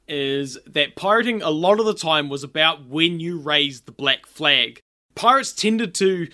[0.07, 4.25] is that pirating a lot of the time was about when you raised the black
[4.25, 4.79] flag.
[5.17, 6.27] Pirates tended to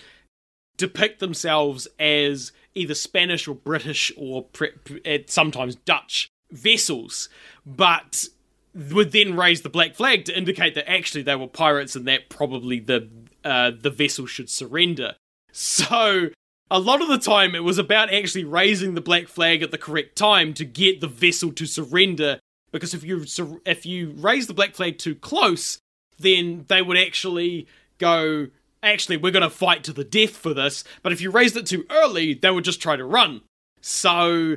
[0.76, 7.28] depict themselves as either Spanish or British or pre- pre- eh, sometimes Dutch vessels,
[7.64, 8.26] but
[8.74, 12.28] would then raise the black flag to indicate that actually they were pirates and that
[12.28, 13.08] probably the
[13.44, 15.14] uh, the vessel should surrender.
[15.52, 16.30] So
[16.70, 19.78] a lot of the time it was about actually raising the black flag at the
[19.78, 22.40] correct time to get the vessel to surrender.
[22.72, 23.24] Because if you
[23.64, 25.78] if you raise the black flag too close,
[26.18, 27.68] then they would actually
[27.98, 28.48] go.
[28.84, 30.84] Actually, we're going to fight to the death for this.
[31.02, 33.40] But if you raised it too early, they would just try to run.
[33.80, 34.56] So,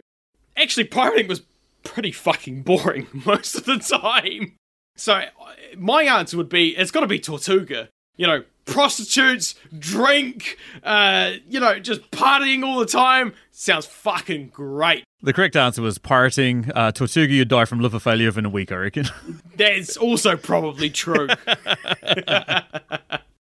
[0.58, 1.44] actually, pirating was
[1.84, 4.58] pretty fucking boring most of the time.
[4.98, 5.22] So,
[5.78, 7.90] my answer would be it's got to be Tortuga.
[8.18, 13.34] You know, prostitutes, drink, uh, you know, just partying all the time.
[13.52, 15.04] Sounds fucking great.
[15.22, 16.72] The correct answer was pirating.
[16.76, 19.06] Uh, Tortuga, you'd die from liver failure within a week, I reckon.
[19.56, 21.28] That's also probably true.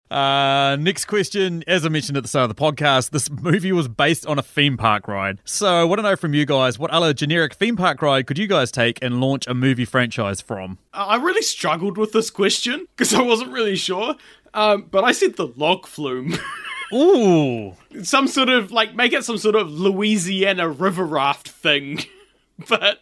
[0.10, 1.64] Uh, next question.
[1.68, 4.42] As I mentioned at the start of the podcast, this movie was based on a
[4.42, 5.40] theme park ride.
[5.44, 8.38] So I want to know from you guys what other generic theme park ride could
[8.38, 10.78] you guys take and launch a movie franchise from?
[10.94, 14.16] I really struggled with this question because I wasn't really sure.
[14.54, 16.38] Um, but I said the log flume.
[16.94, 17.74] Ooh.
[18.04, 22.00] some sort of like make it some sort of Louisiana river raft thing.
[22.70, 23.02] but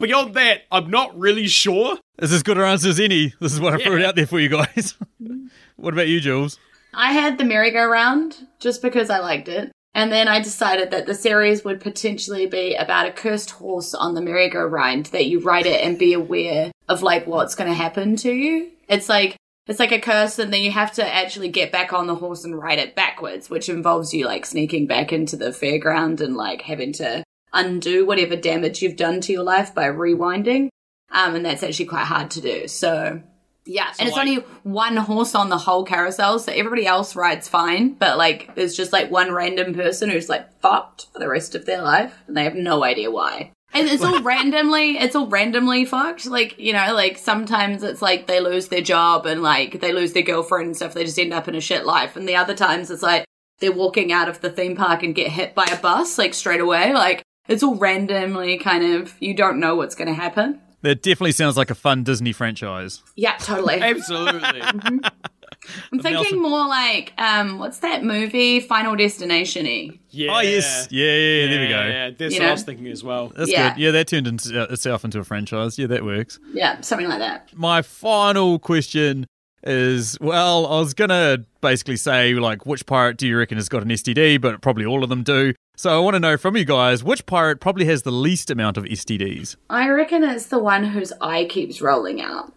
[0.00, 1.98] beyond that, I'm not really sure.
[2.18, 3.32] Is as good an answer as any?
[3.40, 4.94] This is what I threw it out there for you guys.
[5.80, 6.58] what about you, Jules?
[6.94, 9.72] I had the merry-go-round just because I liked it.
[9.92, 14.14] And then I decided that the series would potentially be about a cursed horse on
[14.14, 18.14] the merry-go-round that you ride it and be aware of like what's going to happen
[18.16, 18.70] to you.
[18.88, 22.08] It's like it's like a curse, and then you have to actually get back on
[22.08, 26.20] the horse and ride it backwards, which involves you like sneaking back into the fairground
[26.20, 27.22] and like having to
[27.52, 30.68] undo whatever damage you've done to your life by rewinding.
[31.12, 32.68] Um, and that's actually quite hard to do.
[32.68, 33.22] So
[33.70, 37.46] yeah, and it's like- only one horse on the whole carousel, so everybody else rides
[37.46, 37.92] fine.
[37.92, 41.66] But like, there's just like one random person who's like fucked for the rest of
[41.66, 43.52] their life, and they have no idea why.
[43.72, 46.26] And it's all randomly, it's all randomly fucked.
[46.26, 50.14] Like, you know, like sometimes it's like they lose their job and like they lose
[50.14, 50.92] their girlfriend and stuff.
[50.92, 52.16] They just end up in a shit life.
[52.16, 53.24] And the other times it's like
[53.60, 56.60] they're walking out of the theme park and get hit by a bus like straight
[56.60, 56.92] away.
[56.92, 60.60] Like it's all randomly kind of, you don't know what's going to happen.
[60.82, 63.02] That definitely sounds like a fun Disney franchise.
[63.16, 63.74] Yeah, totally.
[63.82, 64.62] Absolutely.
[65.92, 66.42] I'm thinking Nelson.
[66.42, 68.60] more like, um, what's that movie?
[68.60, 69.90] Final Destination y.
[70.08, 70.34] Yeah.
[70.34, 71.82] Oh yes, yeah, yeah, yeah, there we go.
[71.84, 73.28] Yeah, that's You what I was thinking as well.
[73.36, 73.74] That's Yeah.
[73.74, 73.80] good.
[73.80, 75.78] Yeah, that turned into, uh, itself into a franchise.
[75.78, 76.40] Yeah, that works.
[76.54, 77.50] Yeah, something like that.
[77.54, 79.26] My final question
[79.62, 83.82] is well, I was gonna basically say like which pirate do you reckon has got
[83.82, 85.54] an STD, but probably all of them do.
[85.76, 88.76] So I want to know from you guys which pirate probably has the least amount
[88.76, 89.56] of STDs.
[89.70, 92.52] I reckon it's the one whose eye keeps rolling out.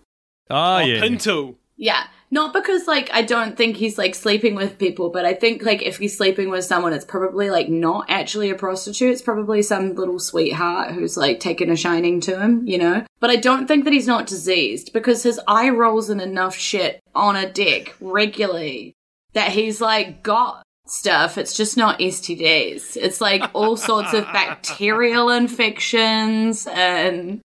[0.49, 1.01] Oh, Oh, yeah.
[1.01, 1.55] Pintel.
[1.77, 2.03] Yeah.
[2.34, 5.84] Not because like I don't think he's like sleeping with people, but I think like
[5.84, 9.11] if he's sleeping with someone, it's probably like not actually a prostitute.
[9.11, 13.05] It's probably some little sweetheart who's like taken a shining to him, you know?
[13.19, 16.99] But I don't think that he's not diseased because his eye rolls in enough shit
[17.13, 18.95] on a dick regularly
[19.34, 21.38] that he's like got stuff.
[21.38, 22.97] It's just not STDs.
[22.97, 27.41] It's like all sorts of bacterial infections and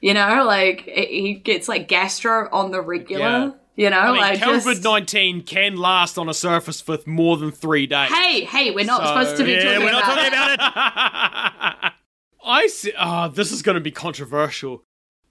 [0.00, 3.24] you know, like he gets like gastro on the regular.
[3.24, 3.50] Yeah.
[3.78, 7.52] You know, I mean, like COVID 19 can last on a surface for more than
[7.52, 8.10] three days.
[8.12, 10.32] Hey, hey, we're not So- supposed to be Yeah, talking we're not about talking it.
[10.32, 11.92] about it.
[12.44, 14.82] I said, oh, this is going to be controversial,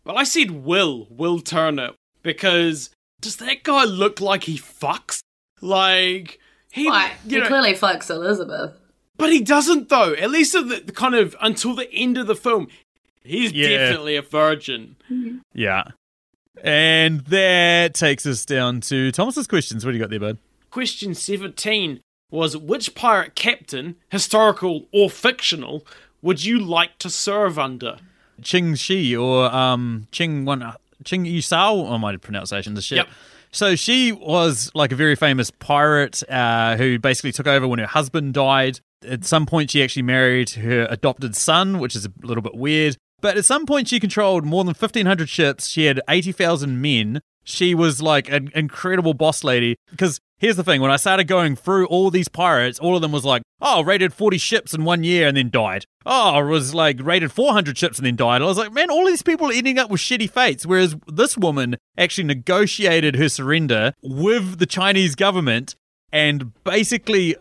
[0.06, 1.90] but I said Will, Will Turner,
[2.24, 2.90] because
[3.20, 5.20] does that guy look like he fucks?
[5.60, 6.40] Like,
[6.72, 7.14] he, Why?
[7.26, 8.74] you he know, clearly fucks Elizabeth.
[9.18, 10.14] but he doesn't though.
[10.14, 12.68] At least the, the kind of until the end of the film,
[13.24, 13.68] he's Yeah.
[13.70, 14.96] definitely a virgin.
[15.12, 15.38] Mm-hmm.
[15.54, 15.84] Yeah.
[16.64, 19.86] And that takes us down to Thomas's questions.
[19.86, 20.38] What do you got there, bud?
[20.72, 25.86] Question 17 was which pirate captain, historical or fictional,
[26.22, 27.98] would you like to serve under?
[28.42, 31.90] Ching Shi or um Ching one Ching Yusao.
[31.90, 32.98] Oh, my pronunciation shit.
[32.98, 33.08] Yep.
[33.52, 37.86] So she was like a very famous pirate uh, who basically took over when her
[37.86, 38.80] husband died.
[39.08, 42.98] At some point, she actually married her adopted son, which is a little bit weird.
[43.22, 45.68] But at some point, she controlled more than 1,500 ships.
[45.68, 47.22] She had 80,000 men.
[47.44, 49.78] She was like an incredible boss lady.
[49.90, 53.12] Because here's the thing when I started going through all these pirates, all of them
[53.12, 55.86] was like, oh, raided 40 ships in one year and then died.
[56.06, 58.42] Oh, it was like raided 400 ships and then died.
[58.42, 60.66] I was like, man, all these people are ending up with shitty fates.
[60.66, 65.76] Whereas this woman actually negotiated her surrender with the Chinese government
[66.12, 67.36] and basically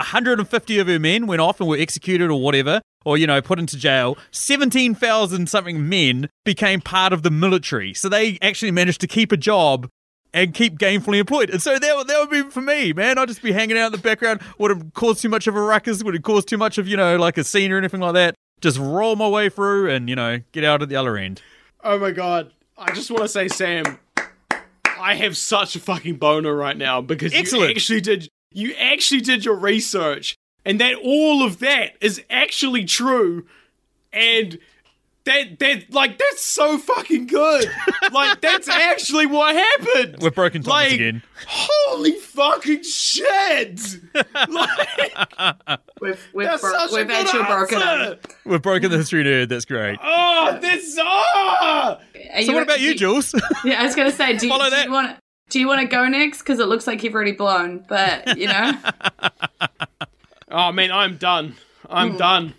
[0.00, 3.58] 150 of her men went off and were executed or whatever, or, you know, put
[3.58, 4.16] into jail.
[4.30, 7.94] 17,000 something men became part of the military.
[7.94, 9.88] So they actually managed to keep a job
[10.32, 11.50] and keep gainfully employed.
[11.50, 13.18] And so that, would- that would be for me, man.
[13.18, 14.40] I'd just be hanging out in the background.
[14.58, 16.96] Would have caused too much of a ruckus, would have caused too much of, you
[16.96, 18.34] know, like a scene or anything like that.
[18.60, 21.42] Just roll my way through and, you know, get out at the other end.
[21.82, 22.52] Oh my god.
[22.78, 23.98] I just want to say, Sam,
[24.98, 27.70] I have such a fucking boner right now because Excellent.
[27.70, 32.84] you actually did you actually did your research and that all of that is actually
[32.84, 33.46] true
[34.12, 34.58] and
[35.24, 37.70] that that like that's so fucking good.
[38.12, 40.16] like that's actually what happened.
[40.20, 41.22] We've broken Thomas like, again.
[41.46, 43.80] Holy fucking shit!
[44.48, 48.12] like, We've we've, that's bro- we've actually broken answer.
[48.14, 48.18] him.
[48.46, 49.50] We've broken the history nerd.
[49.50, 49.98] That's great.
[50.02, 52.00] Oh, this ah!
[52.34, 53.34] Are So what about you, do Jules?
[53.64, 54.86] Yeah, I was gonna say, do, you- Follow do that.
[54.86, 55.18] you want
[55.50, 56.38] do you want to go next?
[56.38, 58.72] Because it looks like you've already blown, but you know.
[60.50, 61.54] Oh man, I'm done.
[61.86, 61.94] Hmm.
[61.94, 62.54] I'm done.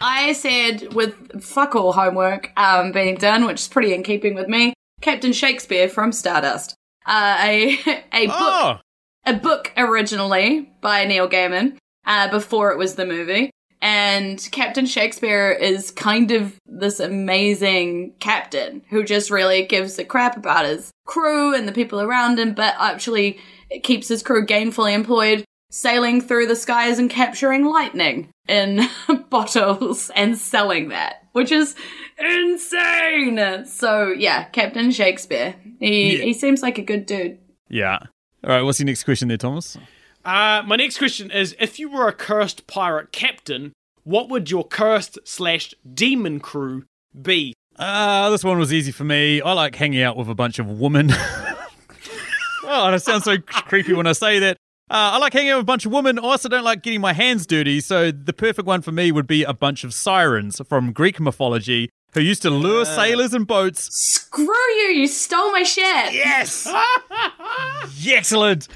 [0.00, 4.48] I said with fuck all homework um, being done, which is pretty in keeping with
[4.48, 4.74] me.
[5.00, 6.74] Captain Shakespeare from Stardust,
[7.06, 7.78] uh, a
[8.12, 8.78] a book oh,
[9.26, 11.76] a book originally by Neil Gaiman
[12.06, 13.50] uh, before it was the movie.
[13.80, 20.38] And Captain Shakespeare is kind of this amazing captain who just really gives a crap
[20.38, 23.38] about his crew and the people around him, but actually
[23.70, 28.80] it keeps his crew gainfully employed, sailing through the skies and capturing lightning in
[29.30, 31.74] bottles and selling that, which is
[32.18, 33.64] insane.
[33.66, 35.54] So yeah, Captain Shakespeare.
[35.80, 36.24] He Yeah.
[36.24, 37.38] he seems like a good dude.
[37.68, 37.98] yeah.
[38.42, 39.78] All right, what's your next question there, Thomas?
[40.22, 43.72] Uh, my next question is: If you were a cursed pirate captain,
[44.04, 46.84] what would your cursed slash demon crew
[47.20, 47.54] be?
[47.76, 49.40] Uh, this one was easy for me.
[49.40, 51.10] I like hanging out with a bunch of women.
[52.66, 54.56] Oh, that sounds so creepy when I say that.
[54.90, 56.18] Uh, I like hanging out with a bunch of women.
[56.18, 57.80] I also don't like getting my hands dirty.
[57.80, 61.90] So the perfect one for me would be a bunch of sirens from Greek mythology
[62.14, 63.94] who used to lure sailors and boats.
[63.94, 64.92] Screw you!
[64.94, 65.84] You stole my shit.
[66.14, 66.66] Yes!
[68.06, 68.68] Excellent.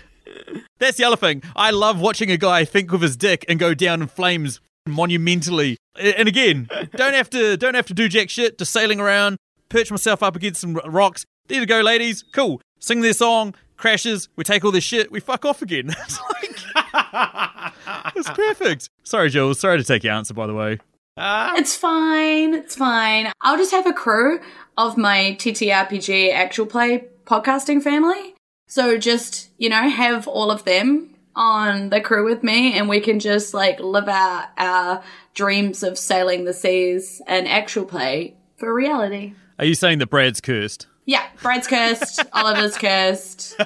[0.78, 1.42] That's the other thing.
[1.56, 4.60] I love watching a guy think with his dick and go down in flames
[4.90, 5.76] monumentally.
[5.96, 8.58] And again, don't have to don't have to do jack shit.
[8.58, 9.36] Just sailing around,
[9.68, 11.24] perch myself up against some rocks.
[11.48, 12.24] There you go, ladies.
[12.32, 12.60] Cool.
[12.78, 13.54] Sing their song.
[13.76, 14.28] Crashes.
[14.36, 15.10] We take all this shit.
[15.12, 15.88] We fuck off again.
[16.04, 16.48] it's like
[18.16, 18.90] it's perfect.
[19.04, 19.60] Sorry, Jules.
[19.60, 20.78] Sorry to take your answer, by the way.
[21.16, 21.54] Ah.
[21.56, 22.54] It's fine.
[22.54, 23.32] It's fine.
[23.40, 24.40] I'll just have a crew
[24.76, 28.34] of my TTRPG actual play podcasting family.
[28.68, 33.00] So just, you know, have all of them on the crew with me and we
[33.00, 35.02] can just like live out our
[35.34, 39.34] dreams of sailing the seas and actual play for reality.
[39.58, 40.88] Are you saying that Brad's cursed?
[41.06, 43.56] Yeah, Brad's cursed, Oliver's cursed.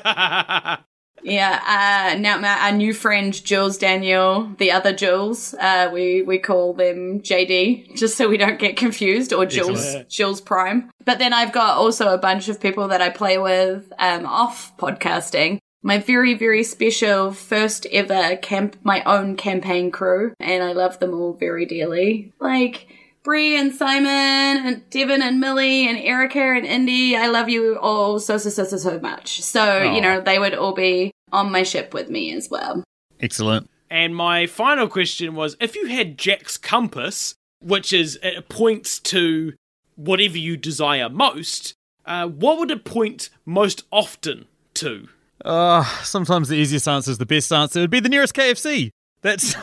[1.25, 6.39] Yeah, uh, now my, our new friend Jules Daniel, the other Jules, uh, we we
[6.39, 10.09] call them JD, just so we don't get confused, or Jules Excellent.
[10.09, 10.91] Jules Prime.
[11.05, 14.77] But then I've got also a bunch of people that I play with um, off
[14.77, 15.59] podcasting.
[15.83, 21.15] My very very special first ever camp, my own campaign crew, and I love them
[21.15, 22.33] all very dearly.
[22.41, 22.89] Like.
[23.25, 27.15] Bree and Simon and Devin and Millie and Erica and Indy.
[27.15, 29.41] I love you all so, so, so, so, so much.
[29.41, 29.95] So, Aw.
[29.95, 32.83] you know, they would all be on my ship with me as well.
[33.21, 33.71] Excellent.
[33.89, 39.53] And my final question was if you had Jack's compass, which is it points to
[39.95, 41.75] whatever you desire most,
[42.05, 45.07] uh, what would it point most often to?
[45.45, 47.81] Uh, sometimes the easiest answer is the best answer.
[47.81, 48.91] It would be the nearest KFC.
[49.23, 49.51] That's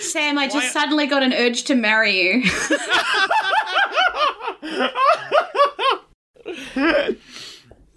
[0.00, 2.44] Sam, I just suddenly got an urge to marry you.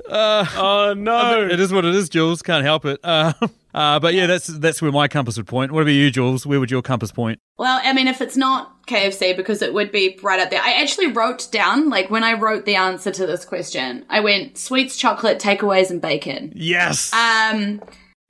[0.10, 1.48] Oh no!
[1.48, 2.42] it is what it is, Jules.
[2.42, 3.00] Can't help it.
[3.04, 3.34] Uh,
[3.74, 5.72] uh, but yeah, that's that's where my compass would point.
[5.72, 6.46] What about you, Jules?
[6.46, 7.40] Where would your compass point?
[7.58, 10.62] well, I mean, if it's not KFC, because it would be right up there.
[10.62, 14.58] I actually wrote down, like, when I wrote the answer to this question, I went
[14.58, 16.54] sweets, chocolate, takeaways, and bacon.
[16.56, 17.12] Yes.
[17.14, 17.82] Um,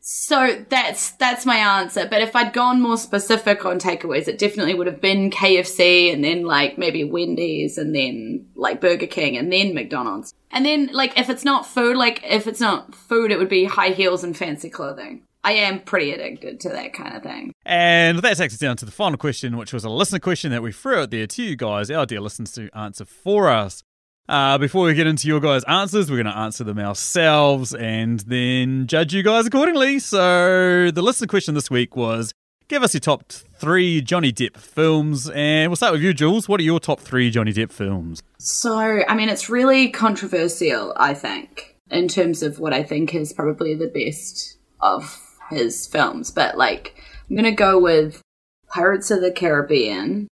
[0.09, 2.07] so that's that's my answer.
[2.09, 6.23] But if I'd gone more specific on takeaways, it definitely would have been KFC and
[6.23, 10.33] then like maybe Wendy's and then like Burger King and then McDonald's.
[10.49, 13.65] And then like if it's not food, like if it's not food, it would be
[13.65, 15.23] high heels and fancy clothing.
[15.43, 17.51] I am pretty addicted to that kind of thing.
[17.65, 20.61] And that takes us down to the final question, which was a listener question that
[20.63, 23.83] we threw out there to you guys, our dear listeners, to answer for us.
[24.29, 28.19] Uh, before we get into your guys' answers, we're going to answer them ourselves and
[28.21, 29.99] then judge you guys accordingly.
[29.99, 32.33] So, the listener question this week was
[32.67, 35.29] give us your top three Johnny Depp films.
[35.29, 36.49] And we'll start with you, Jules.
[36.49, 38.21] What are your top three Johnny Depp films?
[38.37, 43.31] So, I mean, it's really controversial, I think, in terms of what I think is
[43.31, 46.31] probably the best of his films.
[46.31, 48.21] But, like, I'm going to go with
[48.67, 50.27] Pirates of the Caribbean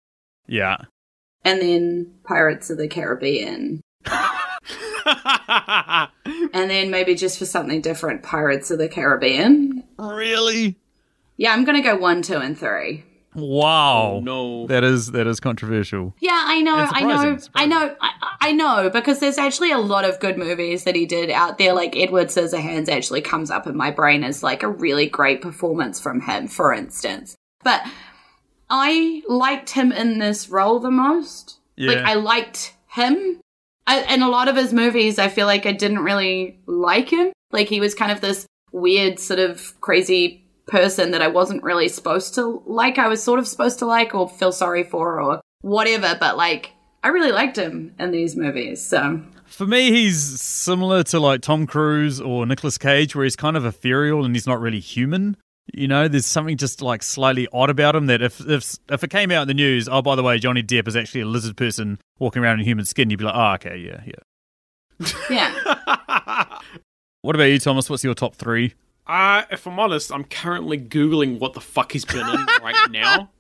[0.47, 0.79] Yeah.
[1.45, 3.83] And then Pirates of the Caribbean.
[6.53, 9.85] and then maybe just for something different, Pirates of the Caribbean.
[9.99, 10.77] Really?
[11.37, 13.05] Yeah, I'm going to go one, two, and three.
[13.35, 14.17] Wow.
[14.17, 14.67] Oh, no.
[14.67, 16.15] That is that is controversial.
[16.21, 18.11] Yeah, I know, I know, I know, I,
[18.43, 21.73] I know, because there's actually a lot of good movies that he did out there.
[21.73, 25.99] Like Edward Scissorhands actually comes up in my brain as like a really great performance
[25.99, 27.37] from him, for instance.
[27.65, 27.83] But
[28.75, 31.59] I liked him in this role the most.
[31.77, 33.39] Like I liked him.
[33.87, 37.33] I, in a lot of his movies, I feel like I didn't really like him.
[37.51, 41.89] Like he was kind of this weird, sort of crazy person that I wasn't really
[41.89, 42.99] supposed to like.
[42.99, 46.17] I was sort of supposed to like or feel sorry for or whatever.
[46.19, 46.71] But like,
[47.05, 48.81] I really liked him in these movies.
[48.81, 53.55] So For me, he's similar to like Tom Cruise or Nicolas Cage, where he's kind
[53.55, 55.37] of ethereal and he's not really human.
[55.73, 59.11] You know, there's something just like slightly odd about him that if if if it
[59.11, 61.57] came out in the news, oh by the way, Johnny Depp is actually a lizard
[61.57, 65.13] person walking around in human skin, you'd be like, oh okay, yeah, yeah.
[65.31, 66.59] yeah,
[67.23, 67.89] What about you, Thomas?
[67.89, 68.75] What's your top three?
[69.07, 73.31] Uh, if I'm honest, I'm currently Googling what the fuck he's been in right now.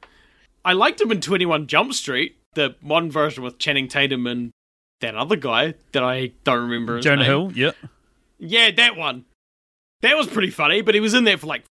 [0.64, 4.52] I liked him in 21 Jump Street, the one version with Channing Tatum and
[5.00, 7.26] that other guy that I don't remember his Jonah name.
[7.26, 7.72] Hill, yeah.
[8.38, 9.24] Yeah, that one.
[10.02, 11.64] That was pretty funny, but he was in there for like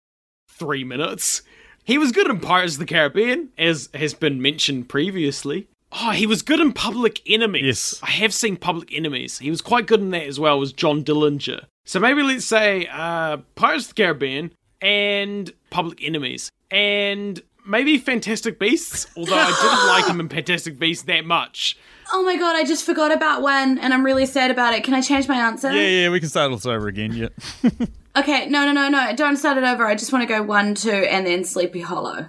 [0.51, 1.43] three minutes.
[1.85, 5.69] He was good in Pirates of the Caribbean, as has been mentioned previously.
[5.93, 7.65] Oh, he was good in Public Enemies.
[7.65, 8.01] Yes.
[8.03, 9.39] I have seen Public Enemies.
[9.39, 11.65] He was quite good in that as well, was John Dillinger.
[11.85, 16.51] So maybe let's say uh, Pirates of the Caribbean and Public Enemies.
[16.71, 21.77] And maybe Fantastic Beasts, although I didn't like him in Fantastic Beasts that much.
[22.13, 24.83] Oh my god, I just forgot about one and I'm really sad about it.
[24.85, 25.71] Can I change my answer?
[25.73, 27.13] Yeah, yeah, we can start this over again.
[27.13, 27.29] Yeah.
[28.17, 29.15] Okay, no, no, no, no.
[29.15, 29.87] Don't start it over.
[29.87, 32.27] I just want to go one, two, and then Sleepy Hollow.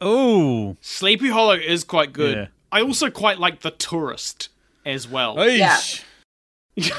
[0.00, 0.76] Oh.
[0.80, 2.36] Sleepy Hollow is quite good.
[2.36, 2.46] Yeah.
[2.72, 4.48] I also quite like The Tourist
[4.84, 5.36] as well.
[5.36, 6.02] Eesh.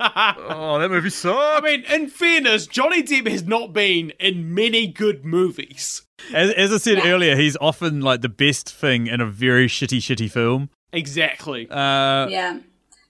[0.00, 5.24] oh, that movie I mean, in fairness, Johnny Depp has not been in many good
[5.24, 6.02] movies.
[6.32, 7.08] As, as I said Yeah.
[7.10, 10.70] earlier, he's often like the best thing in a very shitty, shitty film.
[10.92, 11.68] Exactly.
[11.70, 12.58] Uh, Yeah.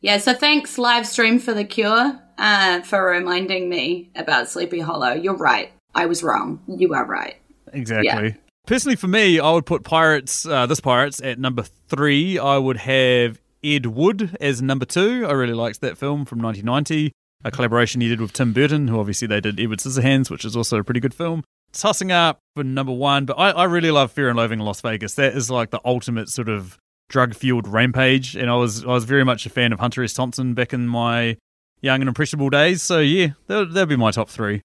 [0.02, 5.12] Yeah, so thanks, live stream for the cure, uh, for reminding me about Sleepy Hollow.
[5.12, 5.72] You're right.
[5.94, 6.60] I was wrong.
[6.66, 7.36] You are right.
[7.74, 8.34] Exactly.
[8.66, 12.38] Personally, for me, I would put Pirates, uh, this Pirates, at number three.
[12.38, 15.26] I would have Ed Wood as number two.
[15.26, 17.12] I really liked that film from 1990,
[17.44, 20.56] a collaboration he did with Tim Burton, who obviously they did Edward Scissorhands, which is
[20.56, 21.42] also a pretty good film.
[21.72, 24.80] Tossing up for number one, but I, I really love Fear and Loathing in Las
[24.80, 25.14] Vegas.
[25.14, 26.78] That is like the ultimate sort of
[27.10, 30.14] drug fueled rampage, and I was I was very much a fan of Hunter S.
[30.14, 31.36] Thompson back in my
[31.82, 32.82] young and impressionable days.
[32.82, 34.62] So yeah, that'll, be my top three.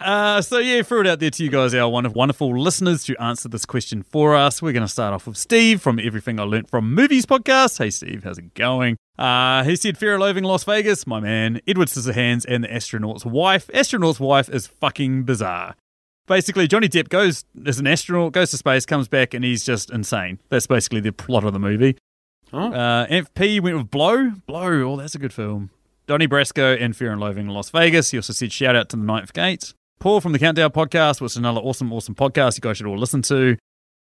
[0.00, 3.16] Uh, so yeah, throw it out there to you guys, our wonderful, wonderful listeners, to
[3.22, 4.60] answer this question for us.
[4.60, 7.78] We're going to start off with Steve from Everything I Learned from Movies podcast.
[7.78, 8.96] Hey Steve, how's it going?
[9.16, 13.70] Uh, he said Fear Loathing Las Vegas, my man, Edward Scissorhands, and the astronaut's wife.
[13.72, 15.76] Astronaut's wife is fucking bizarre.
[16.26, 19.90] Basically, Johnny Depp goes as an astronaut, goes to space, comes back, and he's just
[19.90, 20.38] insane.
[20.48, 21.98] That's basically the plot of the movie.
[22.52, 22.72] Oh.
[22.72, 24.30] Uh, FP went with Blow.
[24.46, 25.70] Blow, oh, that's a good film.
[26.06, 28.10] Donnie Brasco and Fear and Loathing in Las Vegas.
[28.10, 29.74] He also said shout out to the Ninth Gate.
[29.98, 32.98] Paul from the Countdown podcast, which is another awesome, awesome podcast you guys should all
[32.98, 33.56] listen to.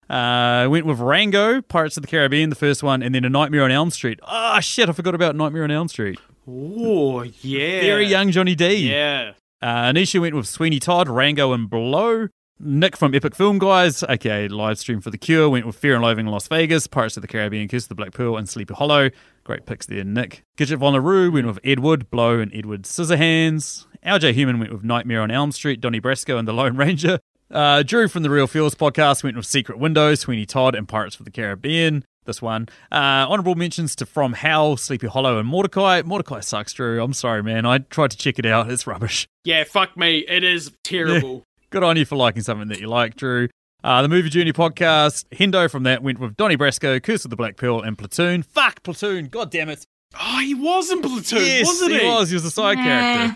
[0.09, 3.65] Uh, went with Rango, Pirates of the Caribbean, the first one, and then A Nightmare
[3.65, 4.21] on Elm Street.
[4.23, 6.19] Ah, shit, I forgot about Nightmare on Elm Street.
[6.47, 7.81] Oh, yeah.
[7.81, 8.89] Very young Johnny D.
[8.91, 9.33] Yeah.
[9.63, 12.29] Uh, Anisha went with Sweeney Todd, Rango, and Blow.
[12.59, 16.03] Nick from Epic Film Guys, aka live stream for The Cure, went with Fear and
[16.03, 18.73] Loathing in Las Vegas, Pirates of the Caribbean, Curse of the Black Pearl, and Sleepy
[18.73, 19.11] Hollow.
[19.45, 20.43] Great picks there, Nick.
[20.57, 23.85] Gidget Von LaRue went with Edward, Blow, and Edward Scissorhands.
[24.05, 27.19] LJ Human went with Nightmare on Elm Street, Donnie Brasco, and The Lone Ranger.
[27.51, 31.19] Uh, Drew from the Real Feels podcast went with Secret Windows, Sweeney Todd, and Pirates
[31.19, 32.05] of the Caribbean.
[32.27, 32.69] This one.
[32.93, 36.03] Uh, honorable mentions to From Hell, Sleepy Hollow, and Mortdecai.
[36.03, 37.03] Mortdecai sucks, Drew.
[37.03, 37.65] I'm sorry, man.
[37.65, 38.71] I tried to check it out.
[38.71, 39.27] It's rubbish.
[39.45, 40.19] Yeah, fuck me.
[40.29, 41.45] It is terrible.
[41.71, 43.49] Good on you for liking something that you like, Drew.
[43.85, 47.37] Uh, the Movie Journey podcast, Hendo from that went with Donnie Brasco, Curse of the
[47.37, 48.43] Black Pearl, and Platoon.
[48.43, 49.85] Fuck Platoon, god damn it.
[50.21, 51.99] Oh, he was in Platoon, yes, wasn't he?
[52.01, 52.31] he was.
[52.31, 52.85] He was a side Nah.
[52.85, 53.35] character.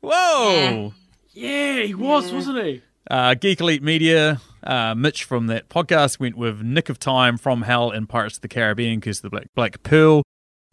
[0.00, 0.92] Whoa.
[1.32, 2.82] Yeah, he was, wasn't he?
[3.10, 7.62] Uh, Geek Elite Media, uh, Mitch from that podcast went with Nick of Time, From
[7.62, 10.22] Hell, and Pirates of the Caribbean, Curse of the Black, Black Pearl.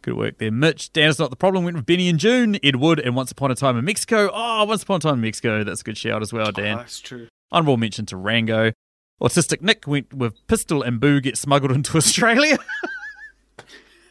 [0.02, 0.92] Good work there, Mitch.
[0.92, 3.54] Dan's Not the Problem went with Benny and Joon, Ed Wood, and Once Upon a
[3.54, 4.30] Time in Mexico.
[4.32, 5.62] Oh, Once Upon a Time in Mexico.
[5.64, 6.74] That's a good shout as well, Dan.
[6.76, 7.28] Oh, that's true.
[7.52, 8.72] Honorable mention to Rango.
[9.20, 12.56] Autistic Nick went with Pistol and Boo get smuggled into Australia.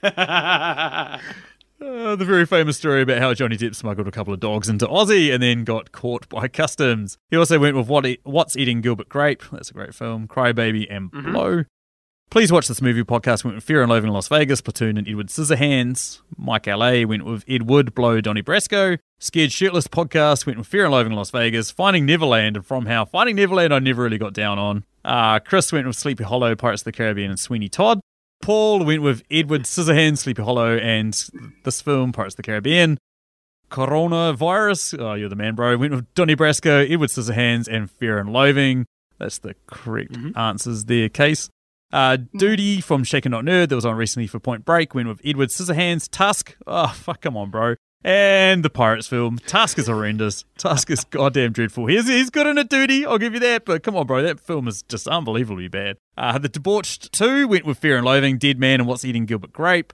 [1.82, 4.86] Uh, the very famous story about how Johnny Depp smuggled a couple of dogs into
[4.88, 7.18] Aussie and then got caught by customs.
[7.30, 9.44] He also went with what E- What's Eating Gilbert Grape.
[9.52, 10.28] That's a great film.
[10.28, 11.64] Crybaby and Blow.
[12.30, 13.44] Please watch this movie podcast.
[13.46, 16.22] Went with Fear and Loathing in Las Vegas, Platoon, and Edward Scissorhands.
[16.38, 19.00] Mike LA went with Ed Wood, Blow, Donnie Brasco.
[19.20, 22.86] Scared Shirtless podcast went with Fear and Loathing in Las Vegas, Finding Neverland, and From
[22.86, 23.06] How.
[23.06, 24.84] Finding Neverland, I never really got down on.
[25.04, 28.00] Uh, Chris went with Sleepy Hollow, Pirates of the Caribbean, and Sweeney Todd.
[28.42, 31.14] Paul went with Edward Scissorhands, Sleepy Hollow, and
[31.64, 32.98] this film, Pirates of the Caribbean.
[33.70, 35.78] Coronavirus, oh, you're the man, bro.
[35.78, 38.86] Went with Donnie Brasco, Edward Scissorhands, and Fear and Loathing.
[39.20, 41.50] That's the correct answers there, case.
[41.92, 45.22] Uh, Duty from Shaken Not Nerd that was on recently for Point Break went with
[45.26, 46.56] Edward Scissorhands, Tusk.
[46.66, 47.76] Oh, fuck, come on, bro.
[48.04, 49.40] And the Pirates film.
[49.40, 50.46] Tusk is horrendous.
[50.58, 51.88] Tusk is goddamn dreadful.
[51.88, 53.06] He's, he's good in it, Duty.
[53.06, 53.66] I'll give you that.
[53.66, 54.22] But come on, bro.
[54.22, 55.98] That film is just unbelievably bad.
[56.18, 59.52] Uh, the Debauched 2 went with Fear and Loathing, Dead Man, and What's Eating Gilbert
[59.52, 59.92] Grape.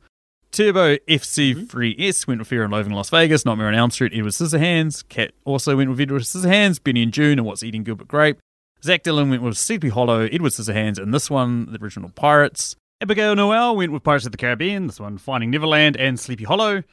[0.52, 4.32] Turbo FC3S went with Fear and Loathing in Las Vegas, Nightmare on Elm Street, Edward
[4.32, 5.06] Scissorhands.
[5.10, 8.38] Cat also went with Edward Scissorhands, Benny and Joon, and What's Eating Gilbert Grape.
[8.84, 12.76] Zach Dillon went with Sleepy Hollow, Edward Scissorhands, and this one, the original Pirates.
[13.02, 16.84] Abigail Noel went with Pirates of the Caribbean, this one, Finding Neverland, and Sleepy Hollow.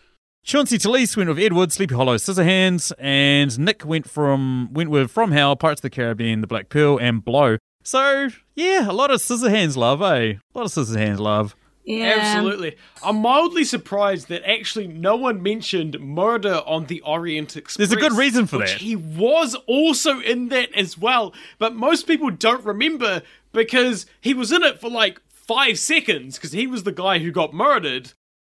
[0.45, 5.31] Chauncey Talese went with Edward, Sleepy Hollow, Scissorhands, and Nick went from went with From
[5.31, 7.59] Hell, Pirates of the Caribbean, The Black Pearl, and Blow.
[7.85, 10.05] So yeah, a lot of Scissorhands love, eh?
[10.05, 11.55] A lot of Scissorhands love.
[11.85, 12.15] Yeah.
[12.17, 12.77] Absolutely.
[13.05, 17.89] I'm mildly surprised that actually no one mentioned Murder on the Orient Express.
[17.89, 18.81] There's a good reason for which that.
[18.81, 23.23] He was also in that as well, but most people don't remember
[23.53, 27.31] because he was in it for like five seconds because he was the guy who
[27.31, 28.13] got murdered.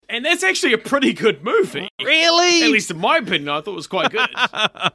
[0.09, 1.89] And that's actually a pretty good movie.
[2.03, 2.63] Really?
[2.63, 4.29] At least in my opinion, I thought it was quite good.
[4.37, 4.93] I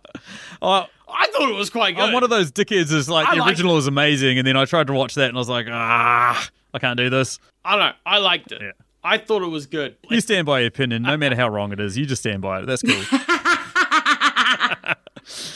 [0.61, 2.03] thought it was quite good.
[2.03, 2.91] I'm one of those dickheads.
[2.91, 5.29] Is like I the like original is amazing, and then I tried to watch that,
[5.29, 7.39] and I was like, ah, I can't do this.
[7.65, 7.93] I don't know.
[8.05, 8.61] I liked it.
[8.61, 8.71] Yeah.
[9.03, 9.95] I thought it was good.
[10.09, 11.97] You stand by your opinion, no matter how wrong it is.
[11.97, 12.65] You just stand by it.
[12.65, 13.01] That's cool.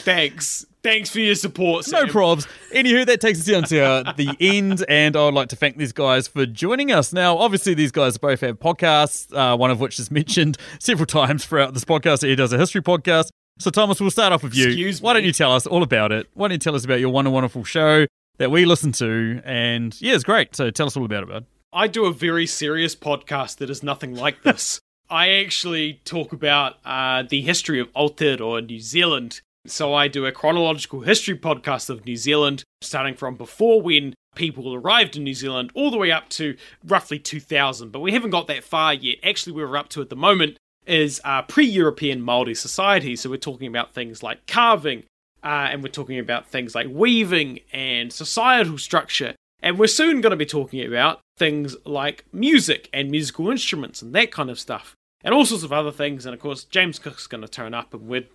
[0.04, 0.66] Thanks.
[0.82, 2.46] Thanks for your support, No probs.
[2.70, 5.78] Anywho, that takes us down to uh, the end, and I would like to thank
[5.78, 7.10] these guys for joining us.
[7.10, 11.46] Now, obviously, these guys both have podcasts, uh, one of which is mentioned several times
[11.46, 12.22] throughout this podcast.
[12.22, 13.30] He does a history podcast.
[13.58, 14.66] So, Thomas, we'll start off with you.
[14.66, 16.28] Excuse Why don't you tell us all about it?
[16.34, 19.40] Why don't you tell us about your one wonderful show that we listen to?
[19.42, 20.54] And yeah, it's great.
[20.54, 21.46] So, tell us all about it, bud.
[21.72, 24.80] I do a very serious podcast that is nothing like this.
[25.08, 29.40] I actually talk about uh, the history of Aotearoa New Zealand.
[29.66, 34.74] So I do a chronological history podcast of New Zealand, starting from before when people
[34.74, 37.90] arrived in New Zealand all the way up to roughly 2000.
[37.90, 39.18] But we haven't got that far yet.
[39.24, 43.16] Actually, where we're up to at the moment is uh, pre-European Maori society.
[43.16, 45.04] So we're talking about things like carving,
[45.42, 49.34] uh, and we're talking about things like weaving and societal structure.
[49.62, 54.14] And we're soon going to be talking about things like music and musical instruments and
[54.14, 54.94] that kind of stuff.
[55.22, 56.26] And all sorts of other things.
[56.26, 58.26] And of course, James Cook's going to turn up and we're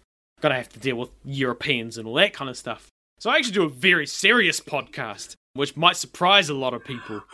[0.42, 2.88] going to have to deal with Europeans and all that kind of stuff.
[3.20, 7.22] So I actually do a very serious podcast, which might surprise a lot of people.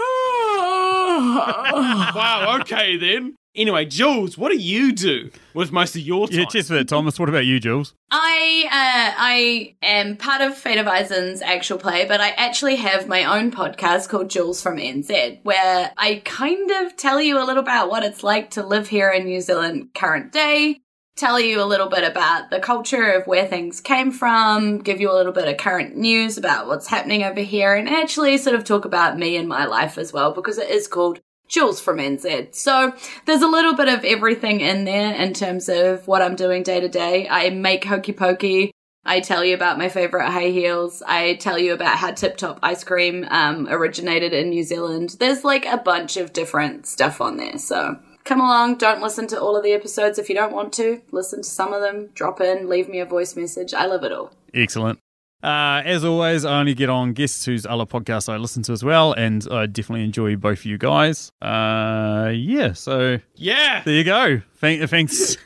[1.15, 3.35] wow, okay then.
[3.55, 6.39] Anyway, Jules, what do you do with most of your time?
[6.39, 7.17] Yeah, cheers for that, Thomas.
[7.17, 7.93] What about you, Jules?
[8.11, 13.07] I uh, I am part of Fate of Eisen's actual play, but I actually have
[13.07, 17.63] my own podcast called Jewels from NZ, where I kind of tell you a little
[17.63, 20.81] about what it's like to live here in New Zealand current day,
[21.15, 25.09] tell you a little bit about the culture of where things came from, give you
[25.09, 28.65] a little bit of current news about what's happening over here, and actually sort of
[28.65, 32.55] talk about me and my life as well, because it is called Jewels from NZ.
[32.55, 32.93] So
[33.25, 36.81] there's a little bit of everything in there in terms of what I'm doing day
[36.81, 37.29] to day.
[37.29, 38.71] I make hokey pokey.
[39.05, 41.03] I tell you about my favorite high heels.
[41.05, 45.17] I tell you about how Tip Top ice cream um, originated in New Zealand.
[45.19, 47.59] There's like a bunch of different stuff on there.
[47.59, 48.77] So come along.
[48.77, 51.01] Don't listen to all of the episodes if you don't want to.
[51.11, 52.09] Listen to some of them.
[52.13, 52.67] Drop in.
[52.67, 53.73] Leave me a voice message.
[53.73, 54.31] I love it all.
[54.53, 54.99] Excellent.
[55.43, 58.83] Uh, as always, I only get on guests whose other podcasts I listen to as
[58.83, 61.31] well, and I definitely enjoy both of you guys.
[61.39, 63.83] Uh, yeah, so yeah.
[63.83, 64.41] there you go.
[64.55, 65.37] Thank, thanks.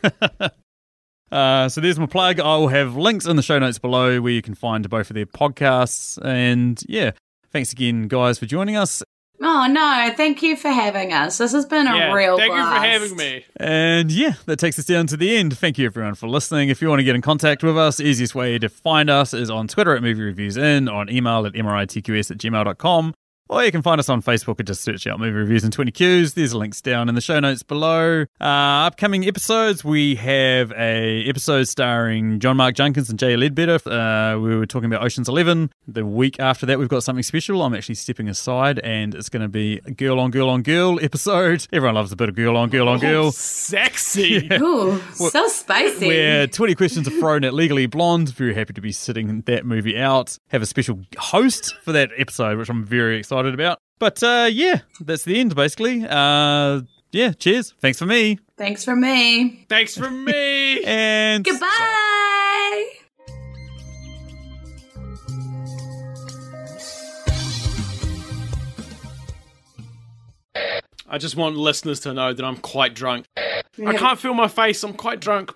[1.31, 2.39] uh, so there's my plug.
[2.39, 5.15] I will have links in the show notes below where you can find both of
[5.15, 6.17] their podcasts.
[6.23, 7.11] And yeah,
[7.51, 9.03] thanks again, guys, for joining us.
[9.41, 10.13] Oh no!
[10.17, 11.37] Thank you for having us.
[11.37, 12.13] This has been a yeah.
[12.13, 12.37] real.
[12.37, 12.73] Thank blast.
[12.73, 13.45] you for having me.
[13.55, 15.57] And yeah, that takes us down to the end.
[15.57, 16.67] Thank you everyone for listening.
[16.67, 19.49] If you want to get in contact with us, easiest way to find us is
[19.49, 23.13] on Twitter at Movie Reviews In, on email at mritqs at gmail.com,
[23.49, 25.91] or you can find us on Facebook and just search out Movie Reviews and 20
[25.91, 26.35] Qs.
[26.35, 28.25] There's links down in the show notes below.
[28.39, 33.79] Uh, upcoming episodes, we have a episode starring John Mark Junkins and Jay Ledbetter.
[33.89, 35.71] Uh, we were talking about Ocean's Eleven.
[35.87, 37.63] The week after that, we've got something special.
[37.63, 41.03] I'm actually stepping aside, and it's going to be a girl on girl on girl
[41.03, 41.65] episode.
[41.73, 43.25] Everyone loves a bit of girl on girl on girl.
[43.25, 44.47] Oh, sexy.
[44.61, 46.05] Ooh, so spicy.
[46.05, 48.29] where 20 questions are thrown at Legally Blonde.
[48.29, 50.37] Very happy to be sitting that movie out.
[50.49, 53.79] Have a special host for that episode, which I'm very excited about.
[53.99, 56.05] But uh, yeah, that's the end, basically.
[56.07, 56.81] Uh,
[57.11, 57.73] yeah, cheers.
[57.81, 58.39] Thanks for me.
[58.57, 59.65] Thanks for me.
[59.69, 60.83] Thanks for me.
[60.85, 61.67] And Goodbye.
[71.11, 73.25] I just want listeners to know that I'm quite drunk.
[73.37, 74.83] I can't feel my face.
[74.83, 75.51] I'm quite drunk.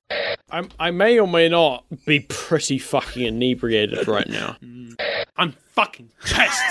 [0.49, 4.57] I'm, I may or may not be pretty fucking inebriated right now.
[5.35, 6.61] I'm fucking pissed.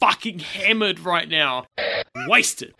[0.00, 1.66] fucking hammered right now.
[2.28, 2.74] Wasted.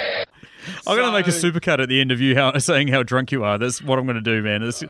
[0.86, 3.02] I'm going to make a So- supercut at the end of you how, saying how
[3.02, 3.58] drunk you are.
[3.58, 4.62] That's what I'm going to do, man.
[4.62, 4.84] It's-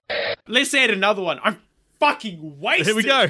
[0.49, 1.39] Let's add another one.
[1.43, 1.59] I'm
[2.01, 2.87] fucking wasted.
[2.87, 3.28] here we go.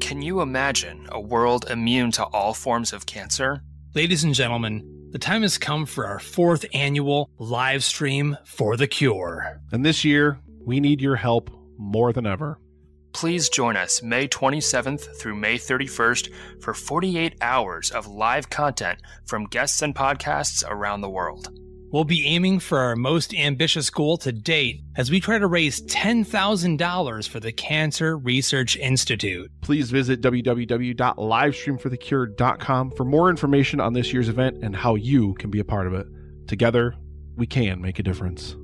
[0.00, 3.62] Can you imagine a world immune to all forms of cancer?
[3.94, 8.86] Ladies and gentlemen, the time has come for our fourth annual live stream for the
[8.86, 9.60] cure.
[9.72, 12.58] And this year, we need your help more than ever.
[13.14, 19.46] Please join us May 27th through May 31st for 48 hours of live content from
[19.46, 21.56] guests and podcasts around the world.
[21.92, 25.80] We'll be aiming for our most ambitious goal to date as we try to raise
[25.82, 29.48] $10,000 for the Cancer Research Institute.
[29.60, 35.60] Please visit www.livestreamforthecure.com for more information on this year's event and how you can be
[35.60, 36.08] a part of it.
[36.48, 36.96] Together,
[37.36, 38.56] we can make a difference.